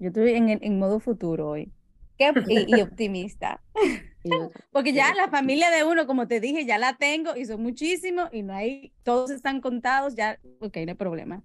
[0.00, 1.72] Yo estoy en, en modo futuro hoy
[2.20, 2.32] ¿Qué,
[2.68, 3.60] y, optimista.
[4.70, 8.28] Porque ya la familia de uno, como te dije, ya la tengo y son muchísimos
[8.32, 11.42] y no hay, todos están contados, ya, ok, no hay problema.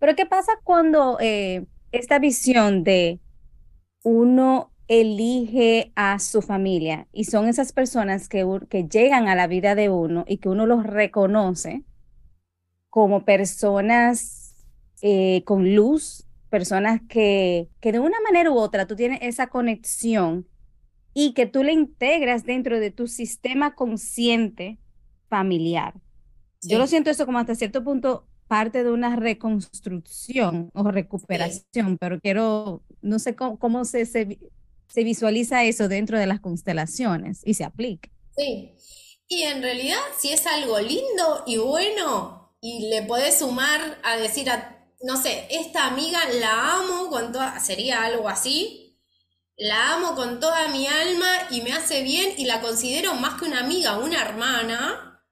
[0.00, 3.20] Pero ¿qué pasa cuando eh, esta visión de
[4.02, 9.74] uno elige a su familia y son esas personas que, que llegan a la vida
[9.74, 11.84] de uno y que uno los reconoce?
[12.94, 14.54] como personas
[15.02, 20.46] eh, con luz, personas que, que de una manera u otra tú tienes esa conexión
[21.12, 24.78] y que tú le integras dentro de tu sistema consciente
[25.28, 25.94] familiar.
[26.62, 32.20] Yo lo siento eso como hasta cierto punto parte de una reconstrucción o recuperación, pero
[32.20, 34.38] quiero, no sé cómo, cómo se, se,
[34.86, 38.08] se, visualiza eso dentro de las constelaciones y se aplica.
[38.36, 38.76] Sí,
[39.26, 44.48] y en realidad si es algo lindo y bueno, y le podés sumar a decir,
[44.48, 44.73] a,
[45.04, 48.98] no sé, esta amiga la amo con toda, sería algo así,
[49.56, 53.44] la amo con toda mi alma y me hace bien y la considero más que
[53.44, 55.22] una amiga, una hermana,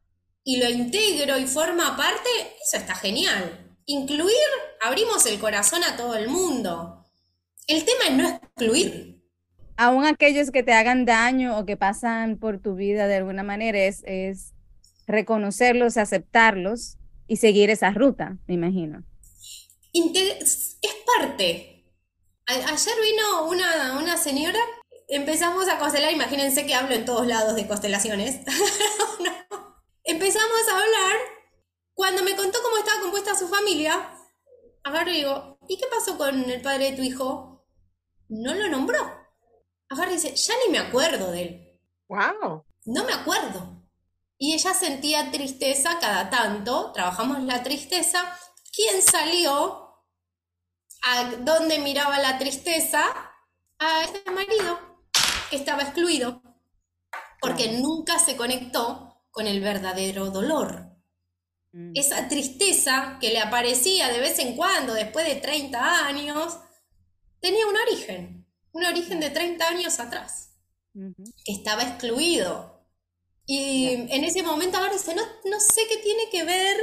[0.44, 2.28] y lo integro y forma parte,
[2.62, 3.76] eso está genial.
[3.86, 4.36] Incluir,
[4.82, 7.06] abrimos el corazón a todo el mundo.
[7.66, 9.22] El tema es no excluir.
[9.78, 13.78] Aún aquellos que te hagan daño o que pasan por tu vida de alguna manera
[13.78, 14.52] es, es
[15.06, 19.04] reconocerlos, aceptarlos y seguir esa ruta, me imagino.
[19.93, 21.84] Es parte.
[22.47, 24.59] ayer vino una, una señora,
[25.09, 28.40] empezamos a constelar, imagínense que hablo en todos lados de constelaciones.
[30.05, 31.16] Empezamos a hablar,
[31.95, 34.14] cuando me contó cómo estaba compuesta su familia,
[34.82, 37.64] agarro y digo, ¿y qué pasó con el padre de tu hijo?
[38.28, 38.99] No lo nombró.
[39.88, 41.80] Agarro y dice, ya ni me acuerdo de él.
[42.09, 42.64] Wow.
[42.86, 43.82] No me acuerdo
[44.43, 48.36] y ella sentía tristeza cada tanto, trabajamos la tristeza.
[48.72, 49.81] ¿Quién salió?
[51.03, 53.05] ¿A dónde miraba la tristeza?
[53.82, 54.78] a ese marido
[55.50, 56.42] que estaba excluido
[57.40, 60.96] porque nunca se conectó con el verdadero dolor.
[61.72, 61.92] Mm.
[61.94, 66.59] Esa tristeza que le aparecía de vez en cuando después de 30 años,
[67.40, 70.55] tenía un origen, un origen de 30 años atrás,
[70.92, 72.86] que estaba excluido.
[73.44, 76.76] Y en ese momento ahora dice, no, no sé qué tiene que ver,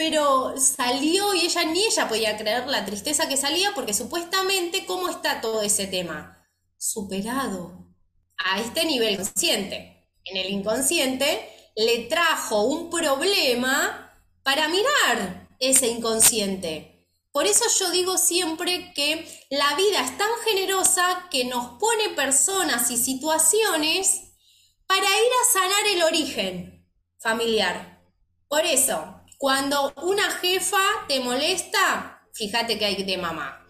[0.00, 5.10] pero salió y ella ni ella podía creer la tristeza que salía porque supuestamente, ¿cómo
[5.10, 6.42] está todo ese tema?
[6.78, 7.86] Superado
[8.38, 10.08] a este nivel consciente.
[10.24, 17.06] En el inconsciente le trajo un problema para mirar ese inconsciente.
[17.30, 22.90] Por eso yo digo siempre que la vida es tan generosa que nos pone personas
[22.90, 24.32] y situaciones
[24.86, 28.02] para ir a sanar el origen familiar.
[28.48, 33.64] Por eso, cuando una jefa te molesta, fíjate que hay de mamá.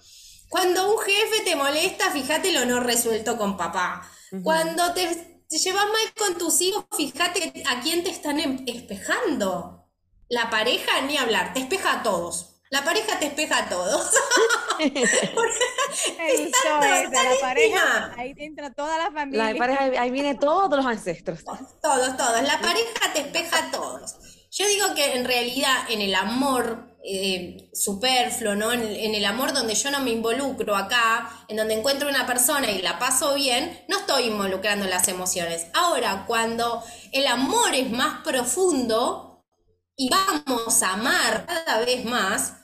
[0.49, 4.03] Cuando un jefe te molesta, fíjate lo no resuelto con papá.
[4.43, 5.07] Cuando te,
[5.49, 9.87] te, llevas mal con tus hijos, fíjate a quién te están em, espejando.
[10.29, 12.61] La pareja, ni hablar, te espeja a todos.
[12.71, 14.11] La pareja te espeja a todos.
[16.65, 19.53] la pareja, ahí entra toda la familia.
[19.53, 21.45] La pareja, ahí viene todos los ancestros.
[21.45, 22.43] Todos, todos.
[22.43, 24.30] La pareja te espeja a todos.
[24.51, 28.73] Yo digo que en realidad en el amor eh, superfluo, ¿no?
[28.73, 32.71] En, en, el amor donde yo no me involucro acá, en donde encuentro una persona
[32.71, 35.67] y la paso bien, no estoy involucrando las emociones.
[35.73, 36.83] Ahora, cuando
[37.13, 39.47] el amor es más profundo
[39.97, 42.55] y vamos a amar cada vez más,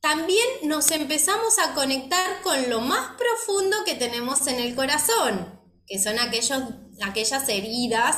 [0.00, 5.98] también nos empezamos a conectar con lo más profundo que tenemos en el corazón, que
[5.98, 6.62] son aquellos,
[7.02, 8.16] aquellas heridas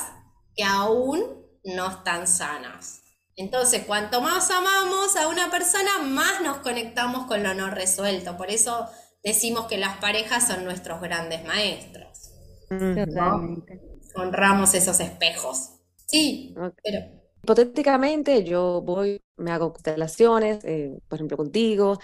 [0.54, 3.03] que aún no están sanas.
[3.36, 8.36] Entonces, cuanto más amamos a una persona, más nos conectamos con lo no resuelto.
[8.36, 8.86] Por eso
[9.22, 12.30] decimos que las parejas son nuestros grandes maestros.
[12.68, 13.80] Totalmente.
[14.14, 15.70] Honramos esos espejos.
[16.06, 21.98] Sí, pero Hipotéticamente, yo voy, me hago constelaciones, eh, por ejemplo, contigo,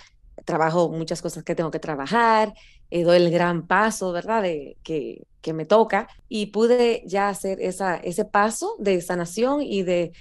[0.45, 2.53] trabajo muchas cosas que tengo que trabajar,
[2.91, 7.59] eh, doy el gran paso, ¿verdad?, de, que, que me toca y pude ya hacer
[7.63, 10.13] esa, ese paso de sanación y de,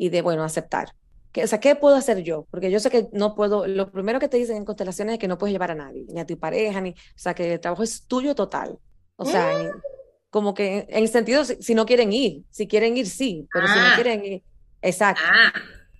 [0.00, 0.94] y de bueno, aceptar.
[1.30, 2.46] Que, o sea, ¿qué puedo hacer yo?
[2.50, 5.28] Porque yo sé que no puedo, lo primero que te dicen en constelaciones es que
[5.28, 7.82] no puedes llevar a nadie, ni a tu pareja, ni, o sea, que el trabajo
[7.82, 8.78] es tuyo total.
[9.16, 9.70] O sea,
[10.30, 13.74] como que en el sentido, si, no quieren ir, si quieren ir, sí, pero si
[13.74, 13.92] no ah.
[13.94, 14.42] quieren ir,
[14.80, 15.22] Exacto.
[15.30, 15.52] Ah,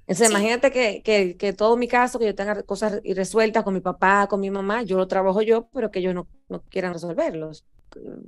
[0.07, 3.81] Entonces, imagínate que, que, que, todo mi caso, que yo tenga cosas irresueltas con mi
[3.81, 7.67] papá, con mi mamá, yo lo trabajo yo, pero que ellos no, no quieran resolverlos.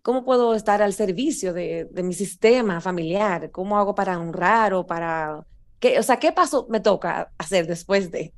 [0.02, 3.50] ¿Cómo puedo estar al servicio de, de, mi sistema familiar?
[3.50, 5.46] ¿Cómo hago para honrar o para...
[5.82, 8.32] ¿Qué, o sea, ¿qué paso me toca hacer después de...?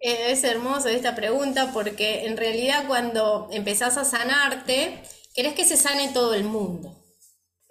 [0.00, 5.02] Es hermosa esta pregunta porque en realidad cuando empezás a sanarte,
[5.34, 7.04] querés que se sane todo el mundo,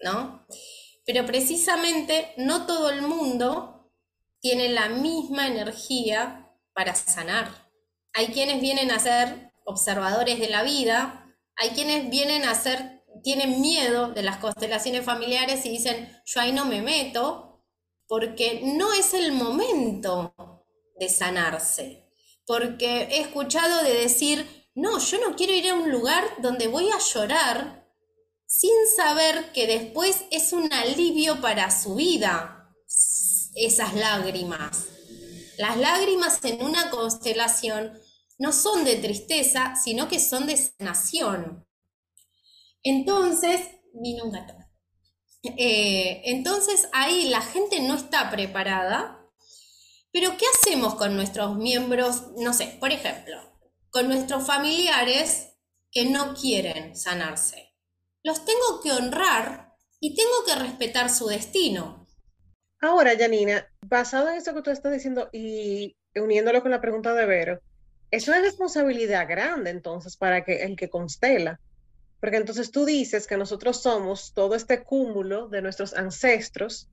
[0.03, 0.45] ¿no?
[1.03, 3.89] Pero precisamente no todo el mundo
[4.39, 7.49] tiene la misma energía para sanar.
[8.13, 13.61] Hay quienes vienen a ser observadores de la vida, hay quienes vienen a ser, tienen
[13.61, 17.46] miedo de las constelaciones familiares y dicen, yo ahí no me meto,
[18.07, 20.33] porque no es el momento
[20.99, 22.05] de sanarse.
[22.45, 26.89] Porque he escuchado de decir, no, yo no quiero ir a un lugar donde voy
[26.89, 27.87] a llorar
[28.45, 32.57] sin saber que después es un alivio para su vida
[33.55, 34.87] esas lágrimas.
[35.57, 37.99] Las lágrimas en una constelación
[38.37, 41.67] no son de tristeza, sino que son de sanación.
[42.83, 43.61] Entonces,
[43.93, 44.53] vino un gato.
[45.43, 49.25] Eh, entonces ahí la gente no está preparada,
[50.11, 52.31] pero ¿qué hacemos con nuestros miembros?
[52.37, 53.37] No sé, por ejemplo,
[53.89, 55.53] con nuestros familiares
[55.91, 57.73] que no quieren sanarse.
[58.23, 62.07] Los tengo que honrar y tengo que respetar su destino.
[62.81, 67.25] Ahora, Janina, basado en eso que tú estás diciendo y uniéndolo con la pregunta de
[67.25, 67.59] Vero,
[68.11, 71.59] es una responsabilidad grande entonces para que el que constela,
[72.19, 76.89] porque entonces tú dices que nosotros somos todo este cúmulo de nuestros ancestros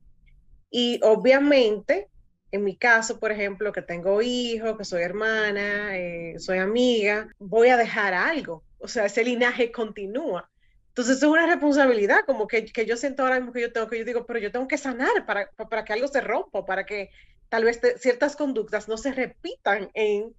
[0.69, 2.09] y obviamente,
[2.51, 7.69] en mi caso, por ejemplo, que tengo hijos, que soy hermana, eh, soy amiga, voy
[7.69, 10.49] a dejar algo, o sea, ese linaje continúa.
[10.89, 13.99] Entonces es una responsabilidad, como que, que, yo siento ahora mismo que yo tengo que,
[13.99, 17.09] yo digo, pero yo tengo que sanar para, para que algo se rompa, para que
[17.49, 20.33] tal vez ciertas conductas no se repitan en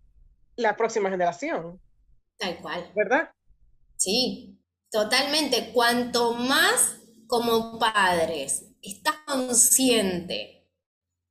[0.56, 1.80] la próxima generación.
[2.38, 2.90] Tal cual.
[2.94, 3.30] ¿Verdad?
[3.96, 4.58] Sí,
[4.90, 5.72] totalmente.
[5.72, 10.70] Cuanto más como padres estás consciente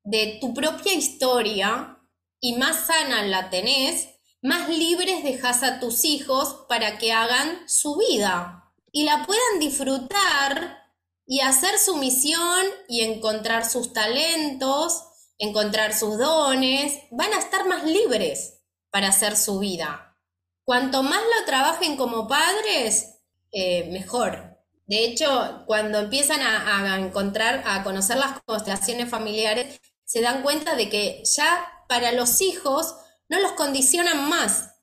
[0.04, 2.00] de tu propia historia
[2.40, 4.10] y más sana la tenés,
[4.42, 10.86] más libres dejas a tus hijos para que hagan su vida y la puedan disfrutar
[11.26, 15.04] y hacer su misión y encontrar sus talentos,
[15.40, 20.16] encontrar sus dones, van a estar más libres para hacer su vida.
[20.64, 23.15] Cuanto más lo trabajen como padres,
[23.58, 24.60] eh, mejor.
[24.86, 30.90] De hecho, cuando empiezan a, encontrar, a conocer las constelaciones familiares, se dan cuenta de
[30.90, 32.96] que ya para los hijos
[33.30, 34.76] no los condicionan más.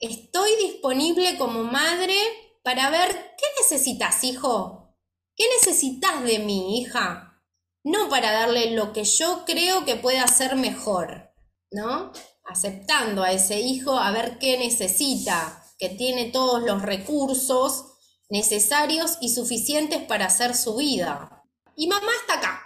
[0.00, 2.16] Estoy disponible como madre
[2.64, 4.96] para ver qué necesitas, hijo.
[5.36, 7.42] ¿Qué necesitas de mi hija?
[7.84, 11.34] No para darle lo que yo creo que puede hacer mejor,
[11.70, 12.10] ¿no?
[12.44, 17.87] Aceptando a ese hijo a ver qué necesita, que tiene todos los recursos
[18.28, 21.44] necesarios y suficientes para hacer su vida.
[21.76, 22.62] Y mamá está acá.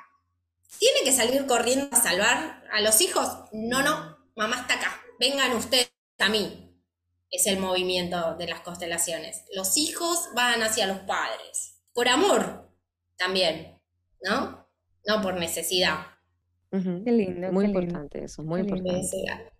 [0.79, 3.29] ¿Tiene que salir corriendo a salvar a los hijos?
[3.53, 5.01] No, no, mamá está acá.
[5.21, 6.69] Vengan ustedes a mí.
[7.31, 9.45] Es el movimiento de las constelaciones.
[9.55, 11.81] Los hijos van hacia los padres.
[11.93, 12.71] Por amor
[13.17, 13.81] también,
[14.23, 14.69] ¿no?
[15.07, 16.07] No por necesidad.
[16.71, 17.53] Qué lindo.
[17.53, 19.53] Muy importante eso, muy importante.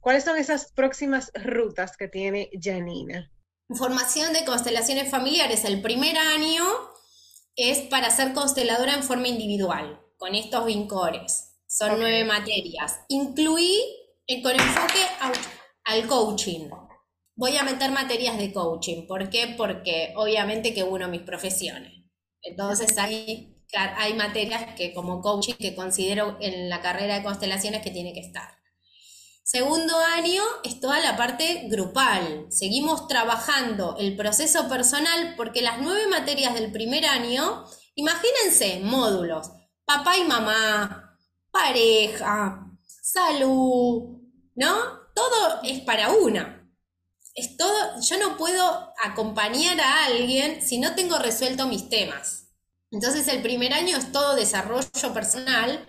[0.00, 3.30] ¿Cuáles son esas próximas rutas que tiene Janina?
[3.68, 5.64] Formación de constelaciones familiares.
[5.64, 6.64] El primer año
[7.56, 11.56] es para ser consteladora en forma individual, con estos vincores.
[11.66, 13.00] Son nueve materias.
[13.08, 13.80] Incluí
[14.26, 15.00] eh, con enfoque
[15.84, 16.68] al coaching.
[17.34, 19.06] Voy a meter materias de coaching.
[19.06, 19.54] ¿Por qué?
[19.56, 21.92] Porque obviamente que uno mis profesiones.
[22.42, 27.90] Entonces hay, hay materias que como coaching que considero en la carrera de constelaciones que
[27.90, 28.61] tiene que estar.
[29.44, 32.46] Segundo año es toda la parte grupal.
[32.50, 37.64] Seguimos trabajando el proceso personal porque las nueve materias del primer año,
[37.96, 39.50] imagínense, módulos,
[39.84, 41.18] papá y mamá,
[41.50, 44.20] pareja, salud,
[44.54, 44.74] ¿no?
[45.14, 46.70] Todo es para una.
[47.34, 52.48] Es todo, yo no puedo acompañar a alguien si no tengo resuelto mis temas.
[52.92, 55.88] Entonces el primer año es todo desarrollo personal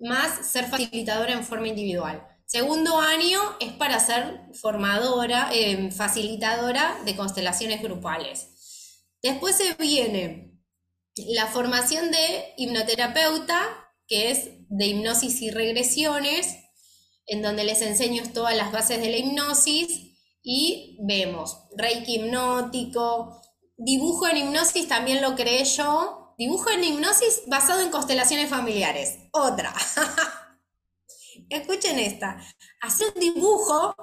[0.00, 2.26] más ser facilitadora en forma individual.
[2.50, 9.04] Segundo año es para ser formadora, eh, facilitadora de constelaciones grupales.
[9.22, 10.60] Después se viene
[11.28, 13.62] la formación de hipnoterapeuta,
[14.08, 16.56] que es de hipnosis y regresiones,
[17.26, 23.40] en donde les enseño todas las bases de la hipnosis y vemos reiki hipnótico,
[23.76, 29.72] dibujo en hipnosis también lo creé yo, dibujo en hipnosis basado en constelaciones familiares, otra.
[31.50, 32.40] escuchen esta,
[32.80, 33.94] hacer un dibujo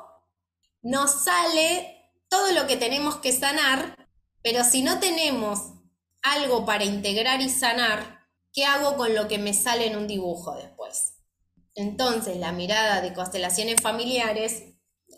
[0.82, 4.08] nos sale todo lo que tenemos que sanar,
[4.44, 5.74] pero si no tenemos
[6.22, 10.56] algo para integrar y sanar, ¿qué hago con lo que me sale en un dibujo
[10.56, 11.16] después?
[11.76, 14.64] Entonces, la mirada de constelaciones familiares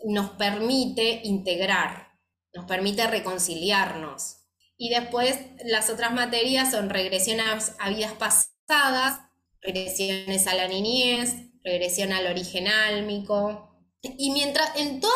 [0.04, 2.18] nos permite integrar,
[2.52, 4.36] nos permite reconciliarnos.
[4.76, 9.20] Y después las otras materias son regresiones a vidas pasadas,
[9.60, 13.68] regresiones a la niñez, regresión al origen álmico.
[14.02, 15.14] Y mientras en toda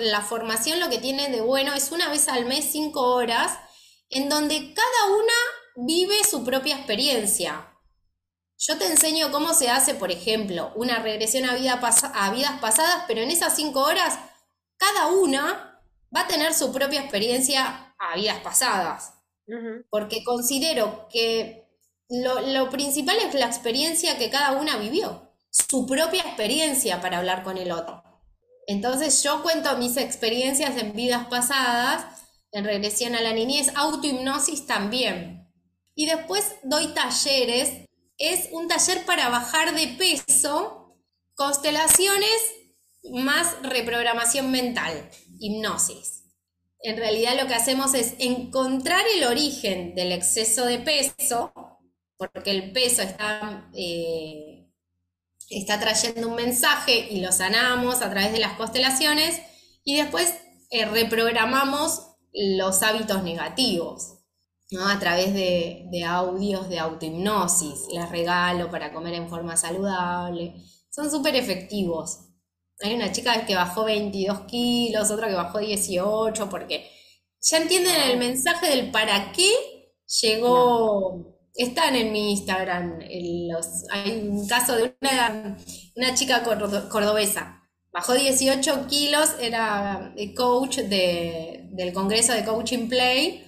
[0.00, 3.58] la, formación lo que tiene de bueno es una vez al mes, cinco horas,
[4.08, 7.68] en donde cada una vive su propia experiencia.
[8.58, 11.80] Yo te enseño cómo se hace, por ejemplo, una regresión a, vida
[12.14, 14.18] a vidas pasadas, pero en esas cinco horas,
[14.76, 15.82] cada una
[16.14, 19.14] va a tener su propia experiencia a vidas pasadas.
[19.90, 21.68] Porque considero que
[22.08, 25.21] lo principal es la experiencia que cada una vivió
[25.52, 28.02] su propia experiencia para hablar con el otro.
[28.66, 32.22] Entonces yo cuento mis experiencias en vidas pasadas,
[32.52, 35.48] en regresión a la niñez, autohipnosis también.
[35.94, 37.88] Y después doy talleres,
[38.18, 40.96] es un taller para bajar de peso,
[41.34, 42.40] constelaciones
[43.10, 46.22] más reprogramación mental, hipnosis.
[46.80, 51.52] En realidad lo que hacemos es encontrar el origen del exceso de peso,
[52.16, 54.61] porque el peso está eh,
[55.58, 59.40] está trayendo un mensaje y lo sanamos a través de las constelaciones
[59.84, 60.34] y después
[60.70, 64.18] eh, reprogramamos los hábitos negativos.
[64.70, 64.88] ¿no?
[64.88, 70.54] a través de, de, audios de autohipnosis, les regalo para comer en forma saludable,
[70.90, 72.20] son súper efectivos.
[72.80, 76.90] Hay una chica que bajó 22 kilos, otra que bajó 18, porque
[77.40, 79.50] ya entienden el mensaje del para qué
[80.20, 83.00] llegó, están en mi Instagram.
[83.48, 85.56] Los, hay un caso de una,
[85.96, 87.58] una chica cordobesa.
[87.92, 93.44] Bajó 18 kilos, era coach de, del Congreso de Coaching Play.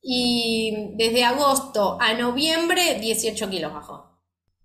[0.00, 4.08] Y desde agosto a noviembre, 18 kilos bajó.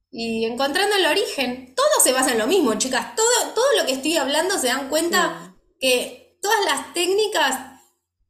[0.10, 3.16] Y encontrando el origen, todo se basa en lo mismo, chicas.
[3.16, 7.82] Todo, todo lo que estoy hablando se dan cuenta que todas las técnicas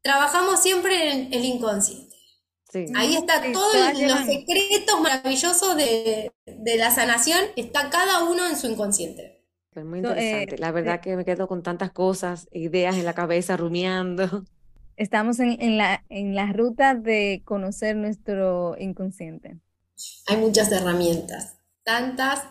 [0.02, 2.03] trabajamos siempre en el inconsciente.
[2.94, 6.32] Ahí está todos los secretos maravillosos de,
[6.76, 9.44] la sanación, está cada uno en su inconsciente.
[9.74, 10.58] Es muy interesante.
[10.58, 14.44] la verdad que me quedo con tantas cosas, ideas en la cabeza, rumiando.
[14.96, 19.58] Estamos en, la, en la ruta de conocer nuestro inconsciente.
[20.28, 22.42] Hay muchas herramientas, tantas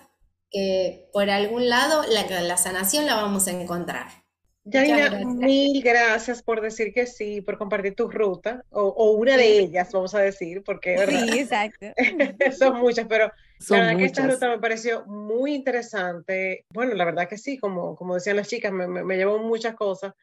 [0.52, 4.23] que por algún lado la, la sanación la vamos a encontrar.
[4.70, 9.92] Janina, mil gracias por decir que sí, por compartir tu ruta, o, una de ellas,
[9.92, 11.88] vamos a decir, porque Sí, exacto.
[12.58, 13.32] son muchas, pero
[13.70, 16.66] la verdad que esta ruta me pareció muy interesante.
[16.70, 20.14] Bueno, la verdad que sí, como, como decían las chicas, me, me, llevó muchas cosas,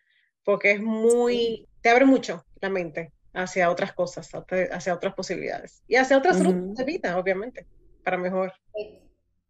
[0.43, 4.31] porque es muy, te abre mucho la mente hacia otras cosas,
[4.73, 7.67] hacia otras posibilidades y hacia otras rutas de vida, obviamente,
[8.03, 8.55] para mejor.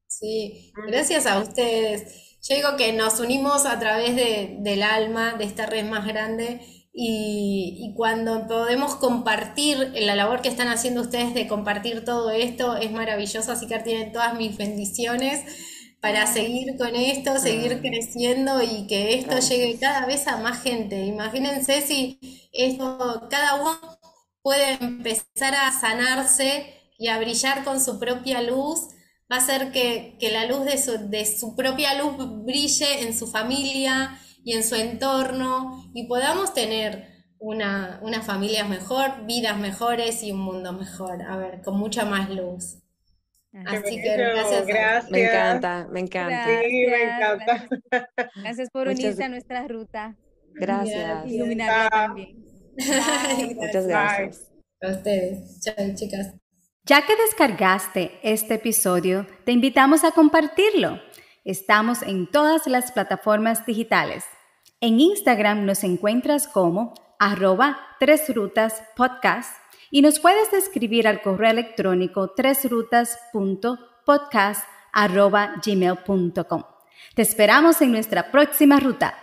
[0.08, 2.29] Sí, gracias a ustedes.
[2.42, 6.60] Yo digo que nos unimos a través de, del alma, de esta red más grande,
[6.92, 12.76] y, y, cuando podemos compartir la labor que están haciendo ustedes de compartir todo esto,
[12.76, 15.44] es maravilloso, así que tienen todas mis bendiciones
[16.00, 21.04] para seguir con esto, seguir creciendo y que esto llegue cada vez a más gente.
[21.04, 22.18] Imagínense si
[22.52, 23.78] esto, cada uno
[24.42, 28.88] puede empezar a sanarse y a brillar con su propia luz
[29.30, 32.14] va a hacer que, la luz de su, de su, propia luz
[32.44, 37.08] brille en su familia y en su entorno y podamos tener
[37.38, 42.30] una, una familia mejor, vidas mejores y un mundo mejor, a ver, con mucha más
[42.30, 42.78] luz.
[43.66, 45.10] Así que gracias.
[45.10, 46.44] Me encanta, me encanta.
[46.62, 47.68] sí, me encanta.
[48.36, 50.16] Gracias, por unirse a nuestra ruta.
[50.54, 51.26] Gracias.
[51.26, 52.44] Iluminarla también.
[53.56, 54.50] Muchas gracias.
[54.82, 55.60] A ustedes.
[55.60, 56.39] Chao, chicas.
[56.90, 61.00] Ya que descargaste este episodio, te invitamos a compartirlo.
[61.44, 64.24] Estamos en todas las plataformas digitales.
[64.80, 67.78] En Instagram nos encuentras como arroba
[68.34, 69.54] rutas podcast
[69.92, 76.64] y nos puedes escribir al correo electrónico tresrutas.podcast arroba gmail.com.
[77.14, 79.14] Te esperamos en nuestra próxima ruta.